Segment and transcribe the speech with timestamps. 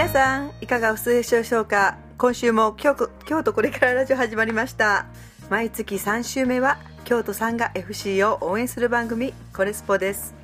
[0.00, 1.98] 皆さんいかがお過ごしでしょうか？
[2.16, 5.04] 今週も京都京都これからラジオ始まりました。
[5.50, 10.34] 毎月3週目は京都サンガ FC を応援する番組コレスポです。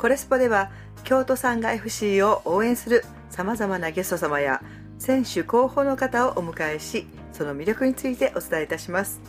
[0.00, 0.72] コレスポでは
[1.04, 4.60] 京都サンガ FC を応援するさまざまなゲスト様や
[4.98, 9.20] 選手候補の方をお迎えしその魅力についてお伝えいたします。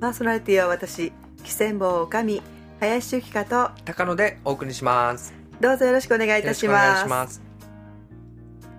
[0.00, 1.12] パーソナリティは私
[1.44, 2.42] 喜千坊女将
[2.80, 5.32] 林由紀香と高野でお送りします。
[5.60, 7.49] どうぞよろしくお願いいたします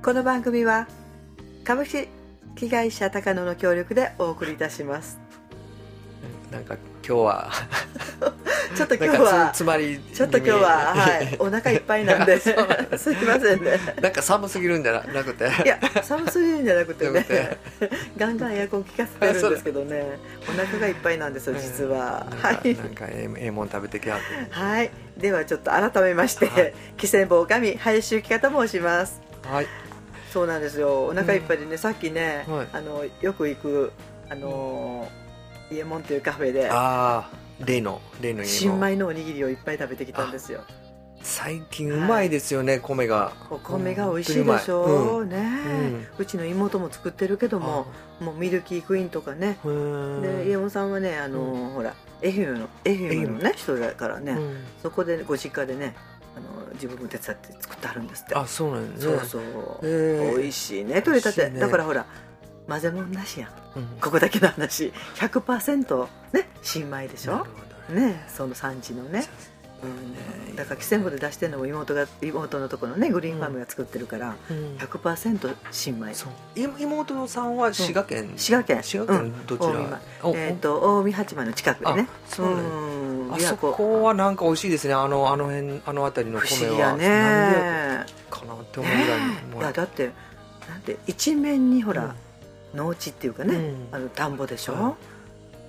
[0.03, 0.87] この番組は
[1.63, 2.07] 株式
[2.71, 5.19] 会社高野の協力でお送りいたします。
[6.51, 6.75] なんか
[7.07, 7.51] 今日は。
[8.75, 12.39] ちょっと今日はつつまりちょっと今日は、はい、お腹いっぱいなんで。
[12.41, 12.49] す。
[12.49, 12.55] い
[13.27, 13.77] ませんね。
[14.01, 15.43] なんか寒すぎるんじゃななくて。
[15.63, 17.59] いや寒すぎるんじゃなくてね。
[18.17, 20.17] ガンガンエアコン効かせてるんですけどね。
[20.49, 22.75] お腹がいっぱいなんですよ実は、はい。
[22.75, 24.25] なんかええええもん食べてきはって。
[24.49, 24.89] はい。
[25.15, 26.73] ではちょっと改めまして、はい。
[26.97, 29.21] 汽船坊神林由紀方申します。
[29.43, 29.80] はい
[30.31, 31.05] そうなんですよ。
[31.07, 32.67] お腹いっぱいでね、さっきね、はい。
[32.71, 33.91] あのよく行く
[34.29, 37.29] あのー、イエモンというカフェでああ
[37.65, 40.61] 例の例の家新も米のおにぎりをいっぱい食べてきたんですよ。
[41.23, 43.33] 最近うまいですよね、米が。
[43.49, 46.07] お米が美味しいでしょう、ね、ん。
[46.17, 47.85] うちの妹も作ってるけども
[48.19, 49.59] もうミルキークイーンとかね。
[49.63, 50.19] うー。
[50.19, 51.93] んで家元さんはねあのーほら
[52.23, 54.63] 愛媛の愛媛のね人だからね、うん。
[54.81, 55.93] そこでご実家でね
[56.81, 58.35] 自分も手伝って作ってあるんですって。
[58.35, 59.17] あそうなんですね。
[59.19, 59.39] そうそ
[59.83, 61.59] う、へえ美味しいね取れたて、ね。
[61.59, 62.05] だからほら
[62.67, 63.49] 混ぜ物なしやん。
[63.75, 63.87] うん。
[64.01, 64.91] ここだけの話。
[65.15, 67.45] 100%ね新米でしょ？
[67.89, 68.25] ね。
[68.27, 69.25] その産地のね、
[69.83, 74.77] うん、だから汽船部で出してるのも妹が妹のところのねグリーンファームが作ってるから、うん。
[74.77, 76.13] 100%新米。
[76.13, 76.59] そう。
[76.59, 78.83] い妹さんは滋賀県、滋賀県。
[78.83, 82.08] 滋賀県どちら、近江米おえっ、と近江八幡の近くでね。
[82.09, 83.33] あそうなんやん。
[83.33, 84.93] あそこはなんか美味しいですね。
[84.93, 86.97] あのあの辺あの辺りの不米は。
[86.97, 89.20] ねかなって思うぐらい
[89.59, 90.11] いやだって
[90.70, 92.15] なんて一面にほら、
[92.73, 93.87] 農地っていうかね、うん。
[93.91, 94.95] あの田んぼでしょ、はね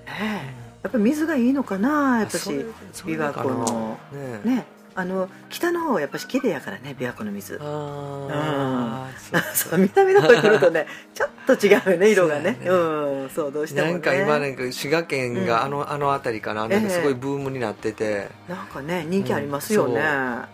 [0.06, 2.75] えやっぱり水がいいのかなやっぱし琵
[3.19, 3.98] 琶湖の。
[4.44, 7.58] ねねあの北の方はやっぱし綺麗やからね琵琶湖の水。
[7.62, 12.10] あーそう そう南の方に来るとね ちょっと違うよね。
[12.10, 12.58] 色がね。
[12.64, 13.92] そうんそうどうしてもね。
[13.94, 20.00] なんか今なんか滋賀県うんがあの,、あの辺りかななんかすごいブームになってて、なんかね人気ありますよね、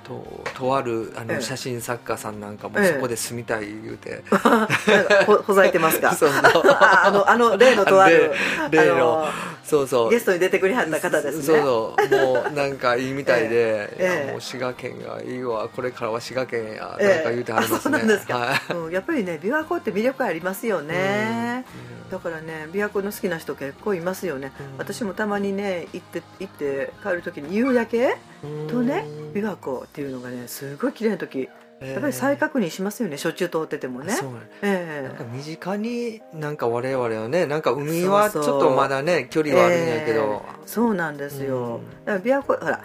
[0.04, 1.34] ととあるあええ。
[1.34, 2.94] の写真作家さんなんかもええ。
[2.94, 4.68] そこで住みたい言うて、 なんか
[5.26, 6.14] ほほざいてますか？
[6.14, 6.62] そうそう。
[6.70, 8.32] ああのあの例のとある
[8.70, 9.26] 例例の。
[9.64, 10.10] そうそう。
[10.10, 11.42] ゲストに出てくれはった方ですね。
[11.42, 12.16] そうそう。
[12.16, 14.02] もうなんかいいみたいで、ええ。
[14.02, 15.68] いやもう滋賀県がいいわ。
[15.68, 16.96] これからは滋賀県や。
[17.00, 17.08] ええ。
[17.08, 17.98] なんか言うてはりますね、
[18.92, 21.64] やっぱりね琵琶湖って魅力ありますよね、
[22.04, 22.10] うん。
[22.10, 24.78] だからね琵琶湖の好きな人結構いますよね、うん。
[24.78, 28.16] 私もたまにね行って行って帰る時に夕焼け
[28.68, 31.48] とね琵琶湖っていうのがねすごい綺麗な時
[31.80, 33.18] やっぱり再確認しますよね。
[33.18, 34.12] しょっちゅう通っててもね。
[34.12, 34.32] そう。
[34.32, 35.02] なんえ。
[35.04, 40.66] なんか身近になんか我々はねなんか海はちょっとまだね距離はあるんやけど、え。
[40.66, 42.04] そうなんですよ、うん。
[42.04, 42.82] だから琵琶湖ほら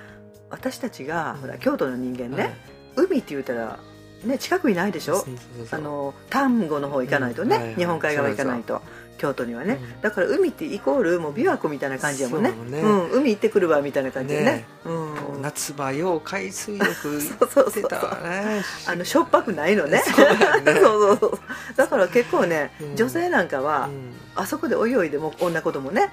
[0.53, 2.55] 私たちがほら京都の人間ね、
[2.95, 3.79] 海って言うたら
[4.23, 5.15] ね近くにないでしょ？
[5.17, 5.27] そう
[5.71, 7.61] あの丹後の方行かないとね、うん。
[7.61, 7.75] はいはい。
[7.75, 8.81] 日本海側行かないと
[9.17, 10.01] 京都にはね、うん。
[10.01, 12.51] だから海ってイコールもう琵琶湖みたいな感じやもんね。
[12.51, 12.81] ね。
[12.81, 14.45] うん、海行ってくるわみたいな感じでね。
[14.45, 14.65] ね。
[14.85, 20.03] うん、夏場よう海水浴 そうそうそう行ってたわねあのしょっぱくないのね。
[20.05, 21.39] そうそうそうそう
[21.75, 22.95] だから結構ね、うん。
[22.95, 24.13] 女性なんかは、うん。
[24.35, 26.11] あそこで泳いでも女子供ね。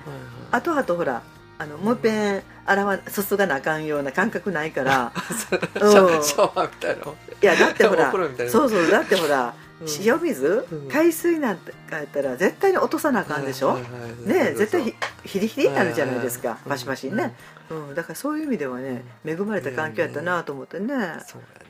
[0.51, 1.23] あとあとほら
[1.61, 5.13] あのもう一遍洗わすすがなあかんような感覚ないから。
[5.21, 5.59] シうん。
[5.59, 7.07] ャシャワーみたいない
[7.43, 8.11] やだってほら
[8.49, 9.87] そうそうだってほら、うん。
[10.03, 10.89] 塩水、うん。
[10.89, 14.95] 海水なんてやったら絶対に落とさなあかんでしょ、はいはいはいね絶対ひ
[15.25, 17.35] ヒリヒリになるじゃないですか、はいはいパシパシにね、
[17.69, 21.05] うん、だからそういう意味ではね恵まれた環境やったなと思ってね、ね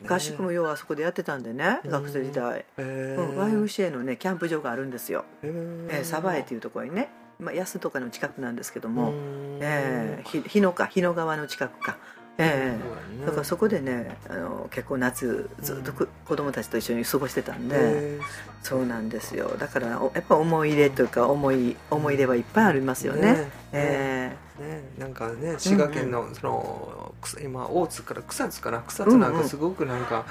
[0.06, 1.90] 合宿もようあそこでやってたんでね、うん。
[1.90, 5.48] 学生時代、へうん、ー YMCA のねキャンプ場があるんですよ、へ
[5.90, 6.00] え。
[6.02, 7.10] ー、鯖江っていうところにね、
[7.40, 11.98] まあ、安とかの近くなんですけども、うんえー、ひ日野か日野川の近くか、
[12.38, 13.24] えそうやね。
[13.24, 18.18] ーだからそこでねあの結構夏ずっとく、子供たちと一緒に過ごしてたんで、
[18.62, 19.56] そうなんですよ。
[19.58, 23.20] だからおやっぱ思い入れというか思い思い出はいっぱいありますよね。
[23.20, 23.48] ね。
[23.72, 28.82] えね、なんかね滋賀県のその、今大津から草津かな？
[28.82, 30.26] 草津なんかすごくなんか、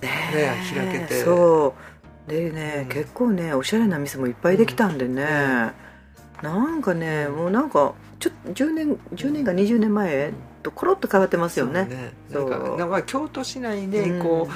[0.00, 1.22] ーね開けて。
[1.24, 1.74] そ
[2.26, 2.30] う。
[2.30, 2.88] でね、うん。
[2.88, 5.72] 結構ねおしゃれな店もいっぱいできたんでね、
[6.42, 10.32] なんかねもうなんかちょ10年10年か20年前
[10.62, 12.12] とコロッと変わってますよね。
[12.30, 12.76] そうなんそう。
[12.76, 14.22] かなんか京都市内でうん。
[14.22, 14.48] こ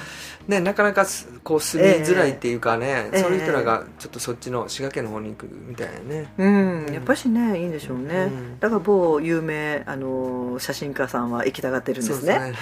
[0.49, 6.47] う、ね、なかなかすこう住みづらいっていうかね、ええそういう人らがちょっとそっちの滋賀県の方に行くみたいなね、う
[6.91, 8.61] ん、やっぱしねいいんでしょうね、うん。
[8.61, 12.39] だから某有名あの写真家さんは行きたがってるんですね。
[12.39, 12.55] ね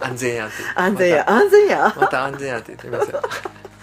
[0.00, 3.22] 安全やって安全や安全やまた安全やって言ってますよ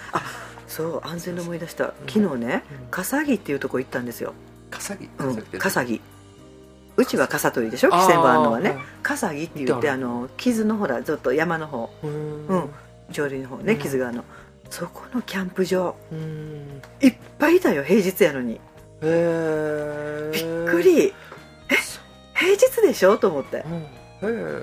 [0.68, 1.94] そう安全で思い出した。
[2.06, 2.86] 昨日ねうん。
[2.90, 4.34] 笠木っていうとこ行ったんですよ、
[4.70, 5.08] 笠木
[5.58, 6.00] 笠木
[6.96, 7.94] うちは笠取でしょ？
[7.94, 8.02] あー。
[8.02, 8.76] 汽船場あるのはね。
[9.02, 11.90] 笠木って言ってあの傷のほらずっと山の方。
[12.02, 12.46] うん。
[12.46, 12.70] うん。
[13.10, 13.78] 上流の方ねうん。
[13.78, 14.24] 傷があの。
[14.68, 15.96] そこのキャンプ場。
[16.12, 16.82] うん。
[17.00, 18.54] いっぱいいたよ平日やのに。
[18.54, 18.60] へ
[19.02, 21.06] えびっくり。
[21.06, 21.12] え
[22.34, 23.16] 平日でしょ？
[23.16, 23.64] と思って。
[23.66, 23.72] うん。
[23.74, 23.86] へ
[24.22, 24.62] え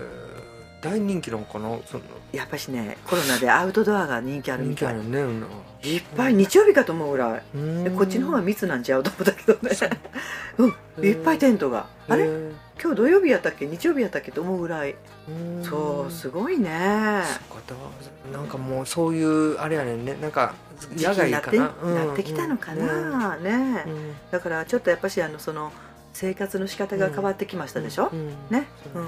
[0.82, 1.78] 大人気なのかな？
[1.86, 4.94] そのやっぱしねコロナでアウトドアが人気ある人みたい。
[4.94, 5.46] 気あるねうん。
[5.84, 7.44] いっぱい日曜日かと思うぐらい。
[7.92, 9.72] こっちの方が密なんちゃうと思ったけどね。
[10.58, 10.68] う。
[10.68, 11.06] ん。
[11.06, 11.88] いっぱいテントが。
[12.10, 12.26] あれ？
[12.82, 13.66] 今日土曜日やったっけ？
[13.66, 14.96] 日曜日やったっけと思うぐらい。
[15.30, 15.64] うん。
[15.64, 16.70] そうすごいね。
[18.34, 20.18] なんかもうそういうあれやねんね。
[20.22, 20.54] なんか
[20.96, 21.74] 野外かな？
[21.82, 21.96] うん。
[21.96, 23.38] なってきたのかな？
[23.38, 24.14] ねうん。
[24.32, 25.72] だからちょっとやっぱしあのその
[26.12, 28.10] 生活の仕方が変わってきましたでしょ？
[28.12, 28.28] うん。
[28.28, 28.36] ね？
[28.50, 28.68] ね。
[28.96, 29.08] うん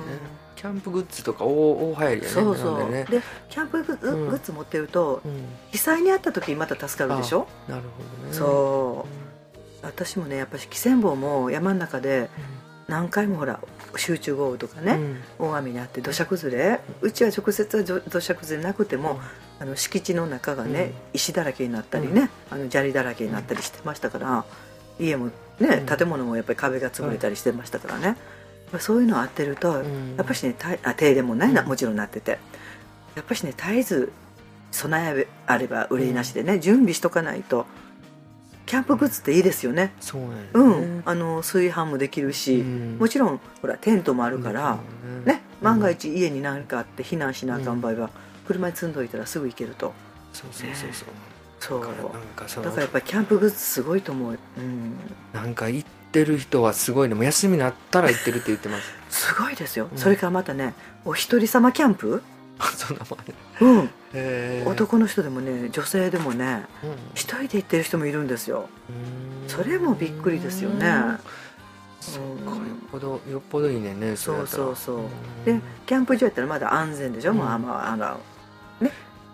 [0.60, 3.06] キャンプグッズとか大大流行りやねそうそなんでね。
[3.08, 5.46] うでキャンプグッズうんグッズ持ってるとうん。
[5.72, 7.48] 被災にあった時にまた助かるでしょ？
[7.70, 8.34] なるほどね。
[8.34, 9.06] そ
[9.82, 9.86] う。
[9.86, 12.30] 私もねやっぱし汽船坊も山の中で
[12.90, 13.62] 何回もほら
[13.96, 15.00] 集中豪雨とかね、
[15.40, 19.20] 大雨にあって土砂崩れうちは直接は土土砂崩れなくても、
[19.60, 20.94] あの敷地の中がね、うん。
[21.14, 24.46] 石だらけになったりね、あの砂利だらけになったりしてましたから
[25.00, 25.86] 家もねうん。
[25.86, 28.18] 建物もやっぱり壁が潰れたりしてましたからね、
[28.78, 30.16] そういうのあってると、うん。
[30.16, 31.68] やっぱしねあ停電もね、なうん。
[31.68, 32.38] もちろんなってて。
[33.16, 34.12] やっぱしね絶えず
[34.72, 37.66] 備えあれば憂いなしでね、準備しとかないと
[38.68, 39.94] キャンプグッズっていいですよね。
[40.00, 40.70] そうなんう
[41.00, 42.98] ん、あの炊飯もできるし、うん。
[43.00, 44.78] もちろんほらテントもあるから、
[45.26, 45.94] ね、万がうん。
[45.94, 48.12] 一家に何かあって避難しなあかん場合は、
[48.46, 49.94] 車に積んどいたらすぐ行けると。
[50.34, 51.10] そうそうそうそう。
[51.60, 51.82] そう。
[52.64, 54.96] だからやっぱりキャンプグッズすごいと思う、うん、
[55.34, 57.16] なんか行ってる人はすごいね。
[57.16, 58.94] もう休みになったら行ってるって言ってます。
[59.10, 59.98] すごいですよ、うん。
[59.98, 60.74] それからまたね
[61.06, 62.22] お一人様キャンプ、
[62.60, 66.90] あ そんなもんねうん、男の人でもね女性でもねうん。
[67.14, 68.70] 一人で行ってる人もいるんですよ。
[68.90, 69.50] うん。
[69.50, 71.18] それもびっくりですよね。
[72.02, 74.98] そっかよっぽどよっぽどいいねんねそうそうそう。
[74.98, 75.10] うん。
[75.46, 77.38] でキャンプ場やったらまだ安全でしょ、うん。
[77.38, 78.20] もうあんまあの
[78.82, 78.92] ね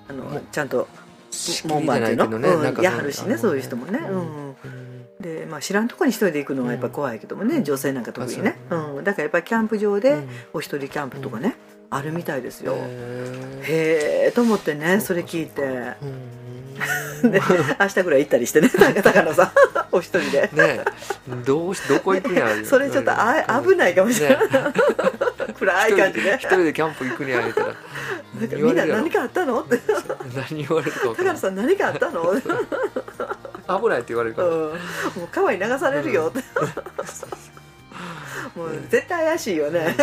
[0.09, 0.87] あのちゃんと
[1.31, 2.41] 仕門切りじゃないうん。
[2.63, 3.99] なんかやはるしねそういう人もね。
[3.99, 4.19] んうん。
[4.19, 4.21] う
[4.51, 4.84] ん
[5.19, 7.63] で、まあ、知らんとこに一人で行くのはやっぱ怖いけどもね、うん。
[7.63, 10.29] 女性なんか特にね、ううん、だからやっぱりキャンプ場でうん。
[10.53, 11.55] お一人キャンプとかね、
[11.89, 15.61] あるみたいですよ、へえと思ってねそれ聞いて。
[16.01, 17.31] うん。
[17.31, 17.41] で
[17.79, 19.51] 明日ぐらい行ったりしてね高野さん。
[19.95, 20.41] お一人で。
[20.41, 20.85] ねえ。
[21.45, 22.65] どうしどこ行くんやろ。
[22.65, 24.47] それちょっとあ危ないかもしれない、ね
[25.57, 26.33] 暗い感じで。
[26.35, 27.67] 一人でキャンプ行くにゃ言ったら。
[28.39, 29.79] なんかみんな何かあったのって。
[30.35, 32.43] 何言われるか高野さん何かあったの、うん、
[33.67, 34.49] 危ないって言われるから。
[34.49, 34.77] もう
[35.31, 36.29] 川に流されるよ。
[36.29, 36.43] って、
[38.55, 39.95] もう絶対怪しいよね、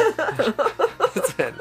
[1.14, 1.54] そうやね。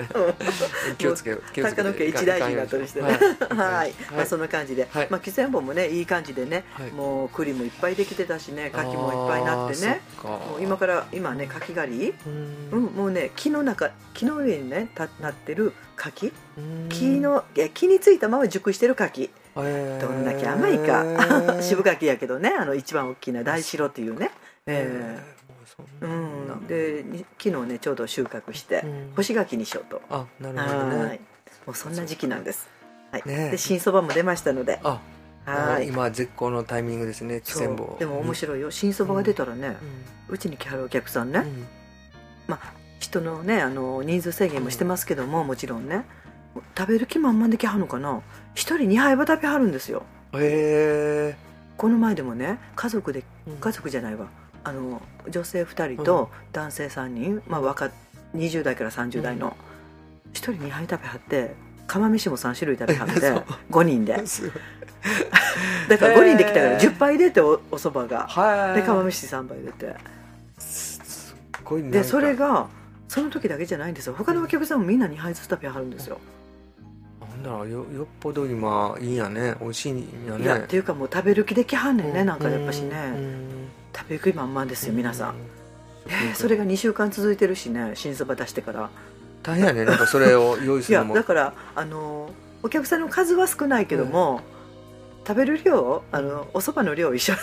[0.97, 3.19] 気をつけ気をつけ高野家一大事になったりしてね。
[3.55, 5.07] はい、まあ、そんな感じで、はい。
[5.09, 6.91] まあ、汽船本もねいい感じでね、はい。
[6.91, 10.01] もう栗もいっぱいできてたしね柿もいっぱいになってね。
[10.23, 16.89] もう今から今ね柿狩り、ううんん、もうね木の中木の上にねたなってる柿うん。
[16.89, 21.61] 木のいや木についたまま熟してる柿どんだけ甘いか。
[21.61, 24.31] 渋柿やけどねあの一番大きな大白っていうね。
[24.65, 25.41] ええ。
[26.01, 29.13] うん、でに昨日ねちょうど収穫してうん。
[29.15, 30.01] 干し柿にしようと。
[30.09, 31.09] あなるほどはい。
[31.09, 31.21] ね
[31.65, 32.67] もうそんな時期なんです。
[33.11, 33.23] はい。
[33.25, 33.51] ねえ。
[33.51, 34.99] で新そばも出ましたので、あ
[35.45, 35.87] はい。
[35.87, 37.41] 今絶好のタイミングですね
[37.99, 38.71] でも面白いよ。
[38.71, 39.75] 新そばが出たらね、
[40.29, 41.43] ううちに来はるお客さんね、ん。
[41.43, 41.67] うん
[42.99, 46.05] 人のねあの人数制限もしてますけども、もちろんね、
[46.77, 48.21] 食べる気満々で来はるのかな？
[48.55, 50.03] 一人二杯は食べはるんですよ。
[50.33, 51.37] へえ
[51.77, 53.57] この前でもね家族でうん。
[53.57, 54.27] 家族じゃないわ。
[54.63, 57.89] あの女性2人と男性3人、まあ、若
[58.35, 59.57] 20代から30代の
[60.33, 61.55] 1人2杯食べはって
[61.87, 63.45] 釜飯も3種類食べはってそう。
[63.71, 64.21] 5人で。
[65.89, 68.27] だから5人できたからへー10杯出ておおそばが。
[68.27, 68.79] はい。
[68.79, 69.95] で釜飯3杯出て。
[70.59, 71.97] すっごいなんか。
[71.97, 72.67] でそれが
[73.07, 74.13] その時だけじゃないんですよ。
[74.17, 76.19] 他のお客さんもみんな2杯ずつ食べはるんですよ、
[77.41, 79.55] なんだろうよよっぽど今いいんやね。
[79.59, 80.43] 美味しいんやね。
[80.43, 83.67] いやっていうかもう食べる気できはんねんね、なんかやっぱしね、うん。
[83.95, 85.33] 食べる気満々ですよ皆さん、う
[86.07, 88.89] えーそれが2週間続いてるしね新そば出してから。
[89.43, 89.85] 大変やね。
[89.85, 91.15] なんかそれを 用意すいやるのも。
[91.15, 92.29] だからあの
[92.63, 94.41] お客さんの数は少ないけども、
[95.27, 97.33] 食べる量あのおそばの量一緒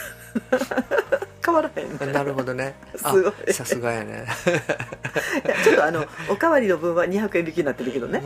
[1.49, 2.23] 変わらへんねな。
[2.23, 2.75] るほどね。
[3.03, 3.53] あすごい。
[3.53, 4.27] さすがやね。
[5.65, 8.23] ちょっとあのおかわりの分は200円引きになってるけどね、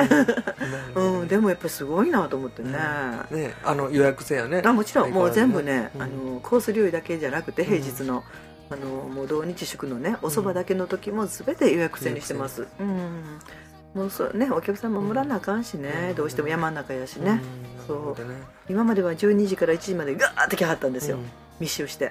[0.94, 1.20] うん。
[1.20, 2.72] うんでもやっぱりすごいなと思ってね、
[3.30, 4.62] ねあの予約制やね。
[4.64, 6.02] あもちろんもう全部ね、うん。
[6.02, 8.24] あのコース料理だけじゃなくて平日の,、
[8.70, 13.38] あのもう土日祝のねお蕎麦だけの時も全て予約制にしてます、うん。
[13.94, 16.14] もうそうねお客さん守らなあかんしね、うん。
[16.16, 17.40] どうしても山の中やしね、
[17.78, 17.86] うん。
[17.86, 18.16] そう。
[18.68, 21.30] 今までは12時から1時までガーって来はったんですよ、うん。
[21.60, 22.04] 密集して。
[22.06, 22.10] や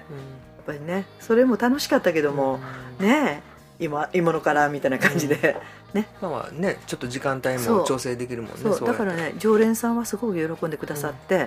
[0.62, 2.60] っうんぱりねそれも楽しかったけども、
[2.98, 3.52] ねえ
[3.84, 5.56] 今今のからみたいな感じで、
[5.92, 6.06] ね。
[6.20, 8.86] まあまあねちょっと時間帯も調整できるもんねそう。
[8.86, 11.46] だからねね常連さんはすごく喜んでくださって、うん。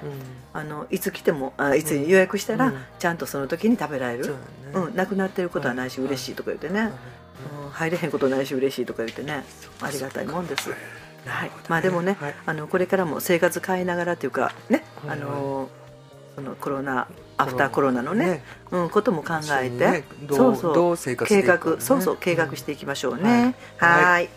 [0.53, 2.77] あのいつ来てもあいつ予約したら、うん。
[3.00, 4.36] ちゃんとその時に食べられる、そう
[4.88, 6.91] うんなくなってることはないし、うん嬉しいとか言ってね、
[7.63, 7.69] うん。
[7.69, 9.45] 入れへんことないし嬉しいとか言ってね。
[9.81, 10.72] ありがたいもんです、
[11.25, 12.36] はい、まあでもね、はい。
[12.45, 15.17] あのこれからも生活変えながらというかね、はい。
[15.17, 15.69] あの
[16.36, 17.07] そのコロナ
[17.38, 18.44] アフターコロナのね。
[18.72, 20.04] うん、ことも考えて、ね。
[20.24, 21.15] どうそうそう。
[21.25, 23.24] 計画そうそう計画していきましょうはい。
[23.24, 24.30] ね、はい。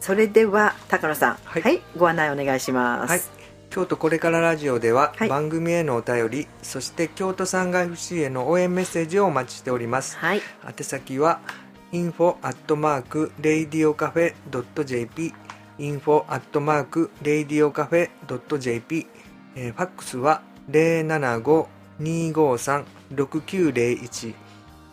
[0.00, 1.34] それでは高野さん。
[1.44, 1.76] は、はい。
[1.76, 3.20] いご案内お願いします、はい。
[3.70, 5.28] 京都これからラジオでははい。
[5.28, 10.16] 番組へのお便り、そして京都産が FC への応援メッセージをお待ちしております。
[10.16, 10.42] はい。
[10.66, 11.40] 宛先は
[11.92, 15.34] info アットマーク radiocafe.jp
[15.78, 19.06] info アットマーク radiocafe.jp
[19.54, 20.42] えーファックスは
[22.00, 24.34] 253-6901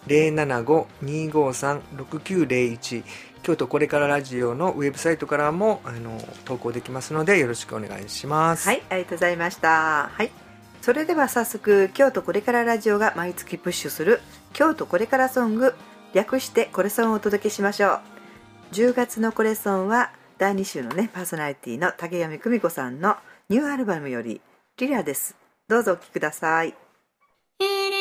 [0.08, 3.04] 075-253-6901
[3.44, 10.10] 京都これからラジオのウェブサイトからもあの投稿できますのでよろしくお願いしますはい、ありがとうございました。
[10.12, 10.32] はい。
[10.82, 14.22] それでは早速、京都これからラジオが毎月プッシュする
[14.54, 15.76] 京都これからソング、
[16.14, 18.00] 略してこれソンをお届けしましょう。
[18.72, 23.18] 10月のこれソンは第2週のね、パーソナリティの竹上久美子さんの
[23.50, 24.42] ニューアルバムより
[24.78, 25.36] リラです。
[25.68, 26.89] どうぞお聴きください。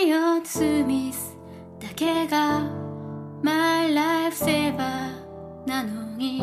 [0.04, 1.36] リオ・スミス
[1.80, 2.60] だけが
[3.42, 4.76] My Life Saver
[5.66, 6.40] なのに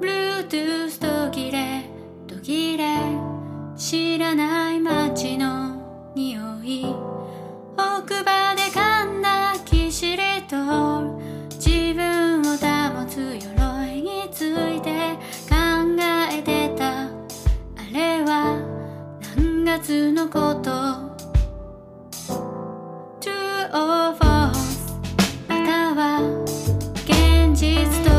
[0.00, 1.82] Bluetooth 途切れ
[2.28, 2.84] 途切れ
[3.76, 6.86] 知らない街の匂い
[7.76, 11.24] 奥歯で噛んだキシリトール
[11.56, 15.16] 自分を保つ鎧について
[15.48, 15.56] 考
[16.30, 17.10] えてたあ
[17.92, 18.62] れは
[19.36, 21.09] 何月のこと
[23.72, 24.98] Or false
[25.48, 26.20] または
[27.06, 28.09] 現実と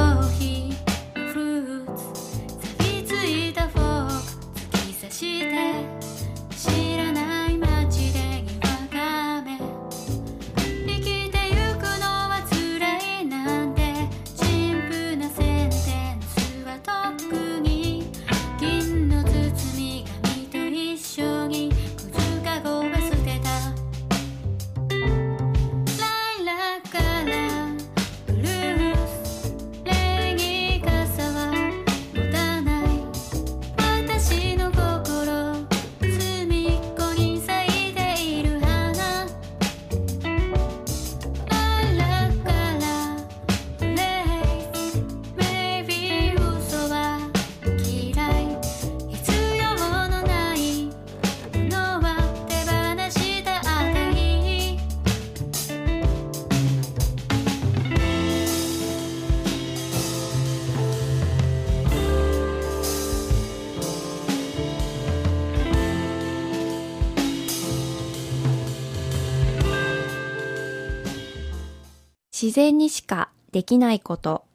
[72.41, 74.45] 自然にしかできないこと、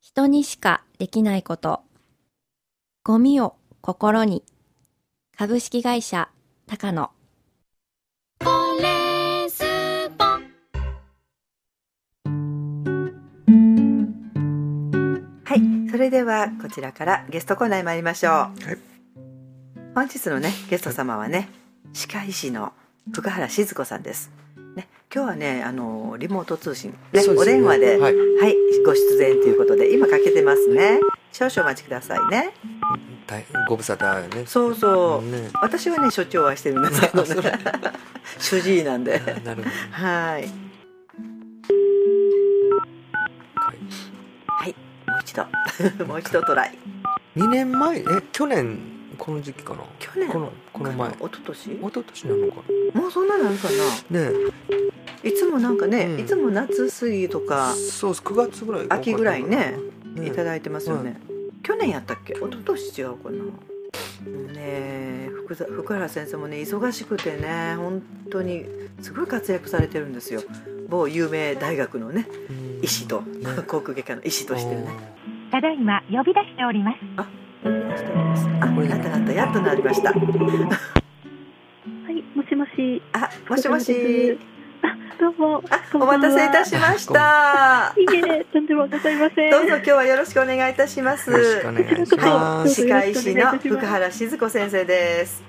[0.00, 1.82] 人にしかできないこと、
[3.04, 4.42] ゴミを心に、
[5.38, 6.28] 株式会社
[6.66, 7.12] 高野。
[8.42, 8.50] は
[15.54, 15.60] い、
[15.92, 18.32] それではこちらからゲストコーナーに参りましょう。
[18.32, 18.52] はい
[19.94, 21.48] 本日のねゲスト様はね
[21.92, 22.72] 歯科医師の
[23.12, 24.32] 福原静子さんです。
[25.06, 28.16] ね、今日はねあのリモート通信、ねねお電話で、ははいい、
[28.84, 30.98] ご出演ということで今かけてますね。
[31.32, 32.52] 少々お待ちくださいね。
[33.26, 35.30] 大ご無沙汰よねそうそう。
[35.30, 37.52] ね私はねしょっちゅうお会いしてるんですけどね
[38.38, 39.20] 主治医なんで。
[39.44, 40.12] なるほどはい。
[40.34, 40.48] はい
[44.46, 44.74] はい、
[45.06, 45.46] もう一度
[46.06, 46.78] もう一度トライ。
[47.36, 47.98] 2年前？
[48.00, 49.80] え去年この時期かな。
[49.98, 50.28] 去年？
[50.30, 51.10] このこの前。
[51.10, 51.72] 一昨年？
[51.72, 52.54] 一昨年なのか
[52.94, 53.68] もうそんななんか
[54.10, 54.20] な？
[54.20, 54.36] なね
[55.22, 56.20] いつもなんかね、うん。
[56.20, 59.76] いつも夏過ぎとかそう9月ぐらい秋ぐらいね
[60.14, 61.20] ねいただいてますよね、
[61.62, 62.34] 去年やったっけ？
[62.34, 63.36] 一昨年違うかな。
[63.36, 68.64] ねえ福田福原先生もね忙しくてね本当に
[69.00, 70.42] すごい活躍されてるんですよ。
[70.88, 72.84] 某有名大学のねうん。
[72.84, 73.46] 医師と、ね。
[73.66, 74.86] 航空外科の医師としてね。
[75.50, 76.98] ただいま呼び出しております。
[77.00, 77.45] 呼び出
[77.96, 78.46] しております。
[78.60, 79.32] あこれななった。
[79.32, 80.12] やっとなりました。
[80.12, 80.20] はい、
[82.34, 83.02] もしもし。
[83.12, 84.38] あもしもし
[85.18, 85.62] どうも。
[85.70, 87.92] あお待たせいたしました。
[87.96, 89.50] いいえ、とんでもございません。
[89.50, 91.30] どうぞ今日はよろしくお願いいたします。
[91.30, 92.82] よろしくお願いします。
[92.82, 95.42] 歯科医師の福原静子先生です。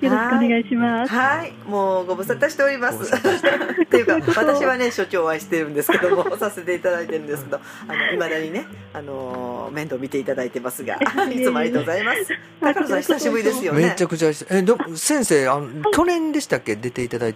[0.00, 1.12] よろしくお願いします。
[1.12, 1.52] はい。
[1.66, 3.10] もうご無沙汰しております。
[3.14, 10.96] っていうか私はね所長お会いしてるんですけどもさせていただいてるんですけどあの未だにねあの面倒見ていただいてますが
[11.32, 12.26] いつもありがとうございます。
[12.60, 13.86] 高野さん久しぶりですよね。
[13.88, 16.76] めちゃくちゃえでも先生あの去年でしたっけ？
[16.76, 17.34] 出ていただい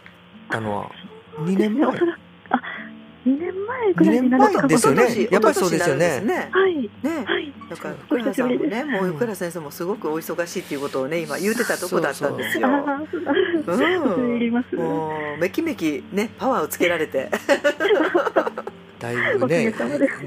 [0.50, 0.90] たのは
[1.44, 1.88] 2年前。
[2.50, 2.62] あ、
[3.26, 5.28] 2年前ぐらいになるですよね。
[5.30, 6.06] やっぱりそうですよね。
[6.06, 6.72] 一昨年になるんはい。
[6.80, 7.24] ねね。
[7.26, 7.52] はい。
[7.68, 12.68] だから福原さんもねもう福原先生もすごくお忙しいっていうことをね今言うてたとこだったんですよ。
[12.68, 13.32] ああ、そうだ。
[13.32, 14.50] うん。
[14.78, 17.28] もうめきめきねパワーをつけられて
[18.98, 19.70] だいぶね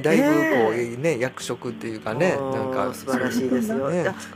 [0.01, 2.91] だいぶこうね役職っていうかねなんか。
[2.93, 3.89] 素晴らしいですよ、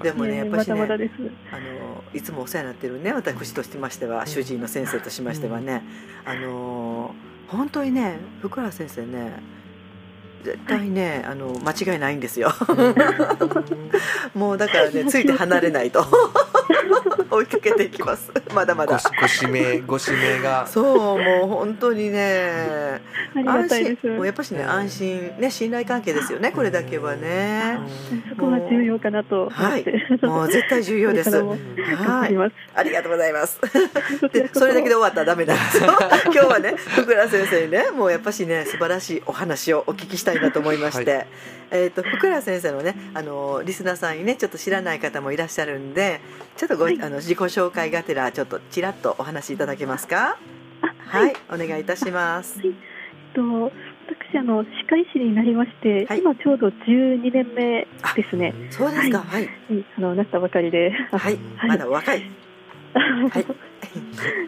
[0.03, 1.13] でもねやっぱしねまだまだです。
[1.51, 5.83] あのいつもお世話になってるね私としてましては主治医の先生としましてはね、
[6.25, 7.13] あの
[7.47, 9.41] 本当にね福原先生ね
[10.43, 12.51] 絶対ねあの間違いないんですよ。
[14.33, 16.05] もうだからねついて離れないと
[17.29, 18.31] 追いかけていきます。
[18.53, 18.97] まだまだ。
[18.97, 20.67] ごご指名ご指名が。
[20.67, 23.01] そうもう本当にね。
[23.45, 23.69] 安。
[23.69, 23.97] 心。
[24.15, 24.69] もうやっぱしねうん。
[24.69, 27.79] 安心ね信頼関係ですよねこれだけはね。
[28.29, 29.43] そこが重要かなと。
[29.43, 30.25] 思って。
[30.27, 31.31] もう絶対重要で す。
[31.35, 32.35] はい。
[32.75, 33.59] ありがとうございます。
[34.31, 35.93] でそれだけで終わったらダメなんですよ
[36.25, 41.25] 今日はね福良先生にねもうやっぱしね素晴らしいお話をお聞きしたいなと思いまして、は
[41.71, 46.21] えー、と福良先生のねあのリスナーさんにねちょっと知らない方もいらっしゃるんで
[46.55, 47.01] ちょっとご、はい。
[47.01, 50.37] あの自己紹介がてらちょっとちらっとお話しいただけますか？
[50.81, 52.59] あはい、お願いいたします。
[52.63, 52.73] えっ
[53.33, 53.71] と
[54.07, 56.19] 私あの歯科医師になりまして、はい。
[56.19, 58.53] 今ちょうど12年目ですね。
[58.69, 59.19] そうですか。
[59.19, 59.49] はい。
[59.69, 60.91] うんあのなったばかりで。
[61.11, 61.69] はい、 はい。
[61.69, 62.23] まだお若い。
[62.95, 63.45] はい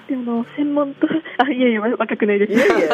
[0.08, 2.54] であの専門とあいやいや若くないです。
[2.54, 2.88] いやいや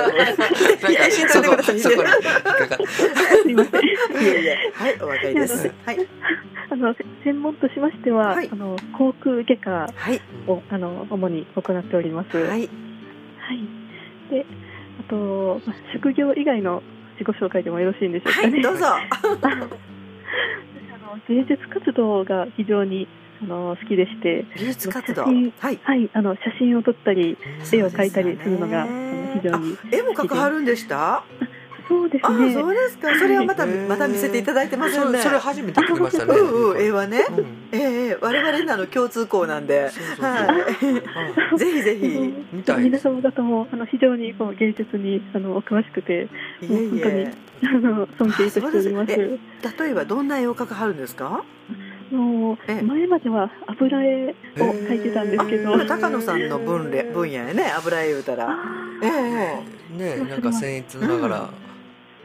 [0.80, 3.84] 否定しんといてくださいすいません。
[3.84, 6.08] いやいやはいお若いですはい
[6.70, 12.38] あのせ専門としましては、はいあの口腔外科はいをあの主に行っております。
[12.38, 12.64] ははい。
[12.64, 12.70] い
[14.30, 14.46] で、
[15.00, 16.82] あと、まあ、職業以外の
[17.20, 18.52] 自己紹介でもよろしいんでしょうかね。
[18.54, 19.00] はいどうぞ あ
[19.58, 19.70] の
[21.28, 23.08] 芸術活動が非常に
[23.44, 25.80] あの好きでして、技術活動写真はい。
[25.84, 27.38] はい、あの写真を撮ったり、
[27.70, 31.24] た絵を描いたりするのが、ねの非常に絵も描かはるんでした？
[31.86, 32.54] そうですあね。
[32.54, 33.20] そうですか。
[33.20, 35.20] それはまたまた見せていただいてませんね。
[35.20, 36.34] それ初めて聞きましたね。
[36.34, 40.66] うんうん絵はねうんええ我々なの共通項なんでそうそうそうは
[41.56, 42.34] いぜひぜひ
[42.78, 46.30] 皆様方もあの非常にこう芸術にあのお詳しくて
[46.62, 49.16] えい本当にえあの尊敬いたしております。
[49.18, 51.44] 例えばどんな絵を描かはるんですか
[52.14, 52.74] もえ。
[52.74, 58.50] えう前までは油絵を描いてたんですけど、高野さんの分野分野やね油絵言うたら。
[58.50, 58.56] あ
[59.02, 59.08] え
[59.96, 59.98] え。
[59.98, 61.50] ねなんか僭越ながら。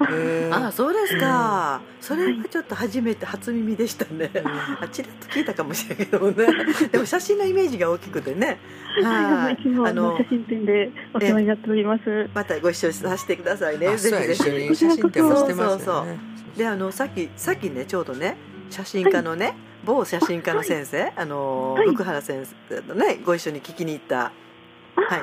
[0.00, 1.80] へーあそうですか。
[2.00, 4.30] それはちょっと初めて初耳でしたね。
[4.32, 6.46] うんあちらっと聞いたかもしれないけどもね。
[6.92, 8.58] でも写真のイメージが大きくてね。
[9.02, 12.30] はい、あの写真展でお世話になっております。
[12.34, 13.96] またご一緒させてくださいね。
[13.96, 14.42] ぜひぜひ。
[14.42, 16.18] 一緒に写真展もしてますそうそうよね
[16.58, 18.36] であのさっきさっきねちょうどね
[18.70, 21.88] 写真家のね、某写真家の先生、あのはい。
[21.88, 24.16] 福原先生とねご一緒に聞きに行った。
[24.16, 24.30] は
[25.02, 25.08] い。
[25.10, 25.22] はい。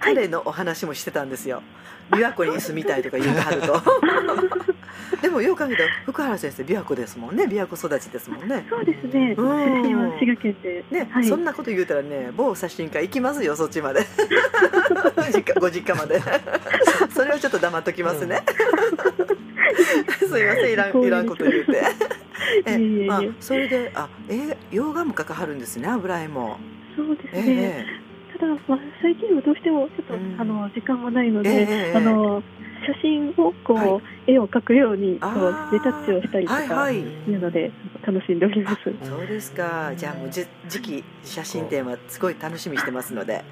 [0.00, 1.62] 彼のお話もしてたんですよ。
[2.10, 3.80] 琵琶湖に住みたいとか言うてはると。
[5.22, 7.44] でもよう考えたら福原先生琵琶湖ですもんね。
[7.44, 8.66] 琵琶湖育ちですもんね。
[8.70, 9.34] そうですね。
[9.34, 9.82] 出うん。
[9.82, 14.06] 身は滋賀県で、ね、はい、そんなこと言うたらね某写真家行きますよそっちまで。
[15.32, 16.20] 実家ご実家まで。
[17.14, 18.42] それはちょっと黙っときますね、
[20.18, 21.82] すいませんいらんいらんこと言うて
[22.66, 26.58] えいえまあ、それであえ洋画も描かはるんですね油絵も。
[26.96, 27.86] そうですえね。
[28.32, 30.36] ただ、まあ、最近はどうしてもちょっと、うん。
[30.40, 32.42] あの時間もないのえで、えあの
[32.86, 36.98] 写真をこう、は絵を描くようにこうレタッチをしたりとか、はいはい。
[36.98, 37.70] いうので
[38.06, 38.76] 楽しんでおります。
[39.02, 39.92] そうですか。
[39.96, 43.44] じゃあもうじ次期写真展はすごい楽しみにしてますので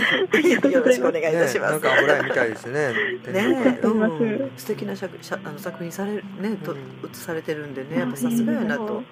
[0.00, 2.92] ぜひよろしくお願いいたしねなんます、か油絵みたいですね。
[3.32, 3.98] ねうん。
[3.98, 6.78] ます素敵な作あの作品されるねとうん。
[7.12, 9.02] 写されてるんでねやっぱさすがやなと。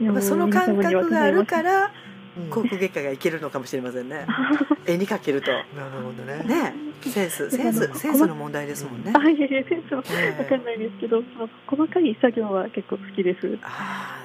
[0.00, 1.62] いややっぱその感覚があるか。
[1.62, 1.90] ら
[2.38, 2.50] うん。
[2.50, 4.26] 航空外科がいけるのかもしれませんね。
[4.86, 5.50] 絵に描けると。
[5.50, 5.64] なる
[6.02, 6.44] ほどね。
[6.44, 9.12] ねセンスセンスセンスの問題ですもんね。
[9.14, 10.42] あ、いやいや、センスはええ。
[10.42, 13.58] わかんないですけど、その細かい作業は結構好きです。
[13.62, 14.20] ああ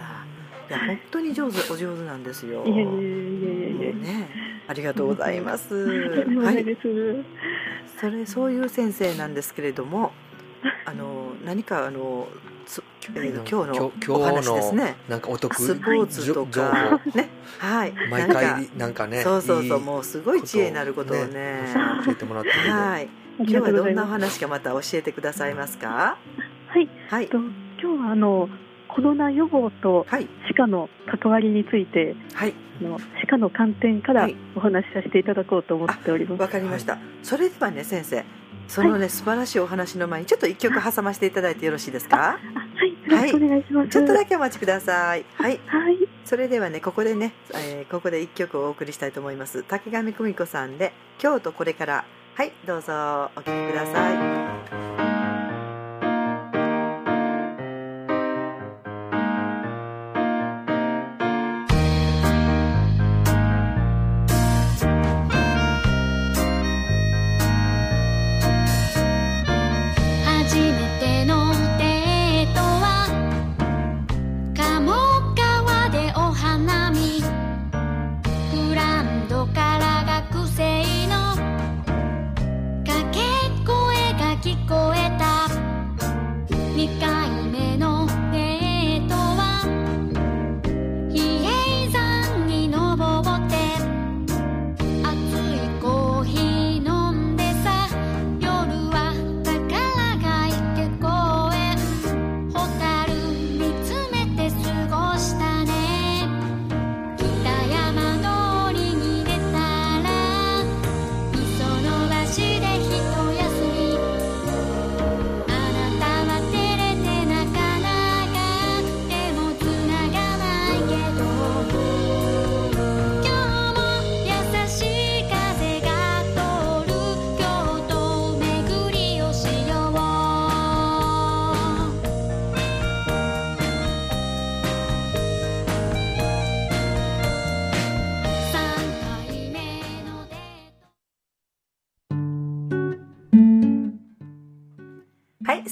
[0.69, 2.65] いや本当に上手お上手なんですよ。
[2.65, 3.54] いやいやいやいやいや。
[3.93, 4.29] ね。
[4.67, 5.75] ありがとうございます。
[5.75, 6.65] はない。
[7.99, 10.11] それそういう先生なんですけれども
[10.85, 12.27] あの何かあの
[12.65, 14.95] つえー今日の今お話ですね。
[15.07, 15.53] なんかお得。
[15.55, 17.11] スポーツと情か報。
[17.11, 17.29] ね。
[17.59, 17.93] はい。
[18.09, 21.59] 毎なんか回なんかねそうそうそういいもうすごい知恵になることをね。
[22.05, 23.07] 教えてもらってはい。
[23.37, 24.05] 今日はどんなお。
[24.07, 26.17] 話かまた教えてくださいますか？
[26.67, 26.89] はい。
[27.09, 27.27] はい。
[27.27, 28.49] と今日はあの
[28.95, 30.27] コロナ予防とはい。
[30.47, 30.89] 歯科の
[31.21, 32.53] 関わりについてはい。
[32.79, 34.35] あの歯科の観点からはい。
[34.55, 36.41] お話しさせていただこうと思っております。
[36.41, 38.23] わかりました、それではね先生
[38.67, 42.39] そのね、素晴らしいお話の前にちょっと一曲挟ませていただいてよろしいですか？
[43.09, 43.89] あはい、お願いします。
[43.89, 45.25] ちょっとだけお待ちください。
[45.35, 45.59] はい。
[45.67, 45.97] はい。
[46.23, 49.63] それではねここでね、えーここで一曲をお送りしたいと思います。
[49.63, 55.14] 竹上久美子さんで「京都これから」はいどうぞお聴きください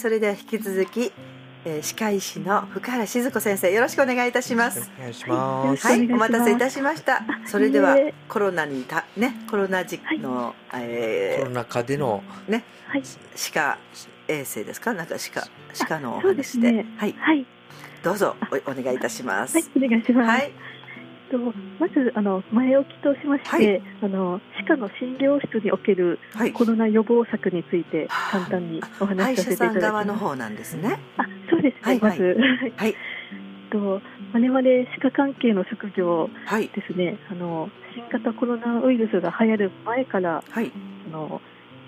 [0.04, 1.14] それでは引き続き、
[1.64, 5.88] えー歯科医師の福原静子先生よろしくお願いいたしますお願いします。
[5.88, 7.22] はい、お待たせいたしました。
[7.46, 7.96] それでは
[8.28, 13.04] コロナにたねコロナ時期の、えコロナ禍でのーねはい。
[13.34, 13.78] 歯科
[14.28, 14.92] 衛生ですか？
[14.94, 17.46] なんか歯科歯科のお話でねはいはい。
[18.04, 19.58] どうぞおお願いいたします。
[19.58, 20.28] はい、お願いします。
[20.30, 20.52] はい
[21.34, 21.40] と
[21.80, 29.80] まずあの前置きとしまして、はいあの歯科の診療室におけるはいコロナ予防策について簡単にお話しさせていただきます。
[29.80, 31.00] 者さん側の方なんですね。
[31.18, 31.80] あ、そうですね。
[31.82, 32.38] はいはいまず、
[32.78, 32.96] はい
[33.72, 34.02] と
[34.34, 37.18] 我々歯科関係の職業はいですね。
[37.32, 40.72] あの新型コロナウイルスが流行る前からはい
[41.08, 41.42] あの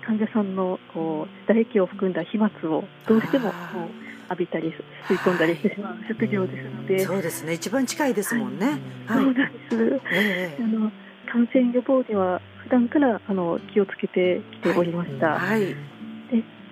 [0.04, 3.54] 患者さんのこう唾液を含んだ飛沫をどうしてもこ
[4.02, 4.72] う浴びたり
[5.08, 7.54] 吸い込んだりしてしまう職業ですので、そうですね。
[7.54, 8.78] 一番近いですもんね。
[9.06, 9.24] はい。
[9.24, 10.00] そうなんです。
[10.12, 10.62] ええ。
[10.62, 10.90] あの
[11.30, 15.74] 感染予防には普段からあの気をつけてきておりました、はい。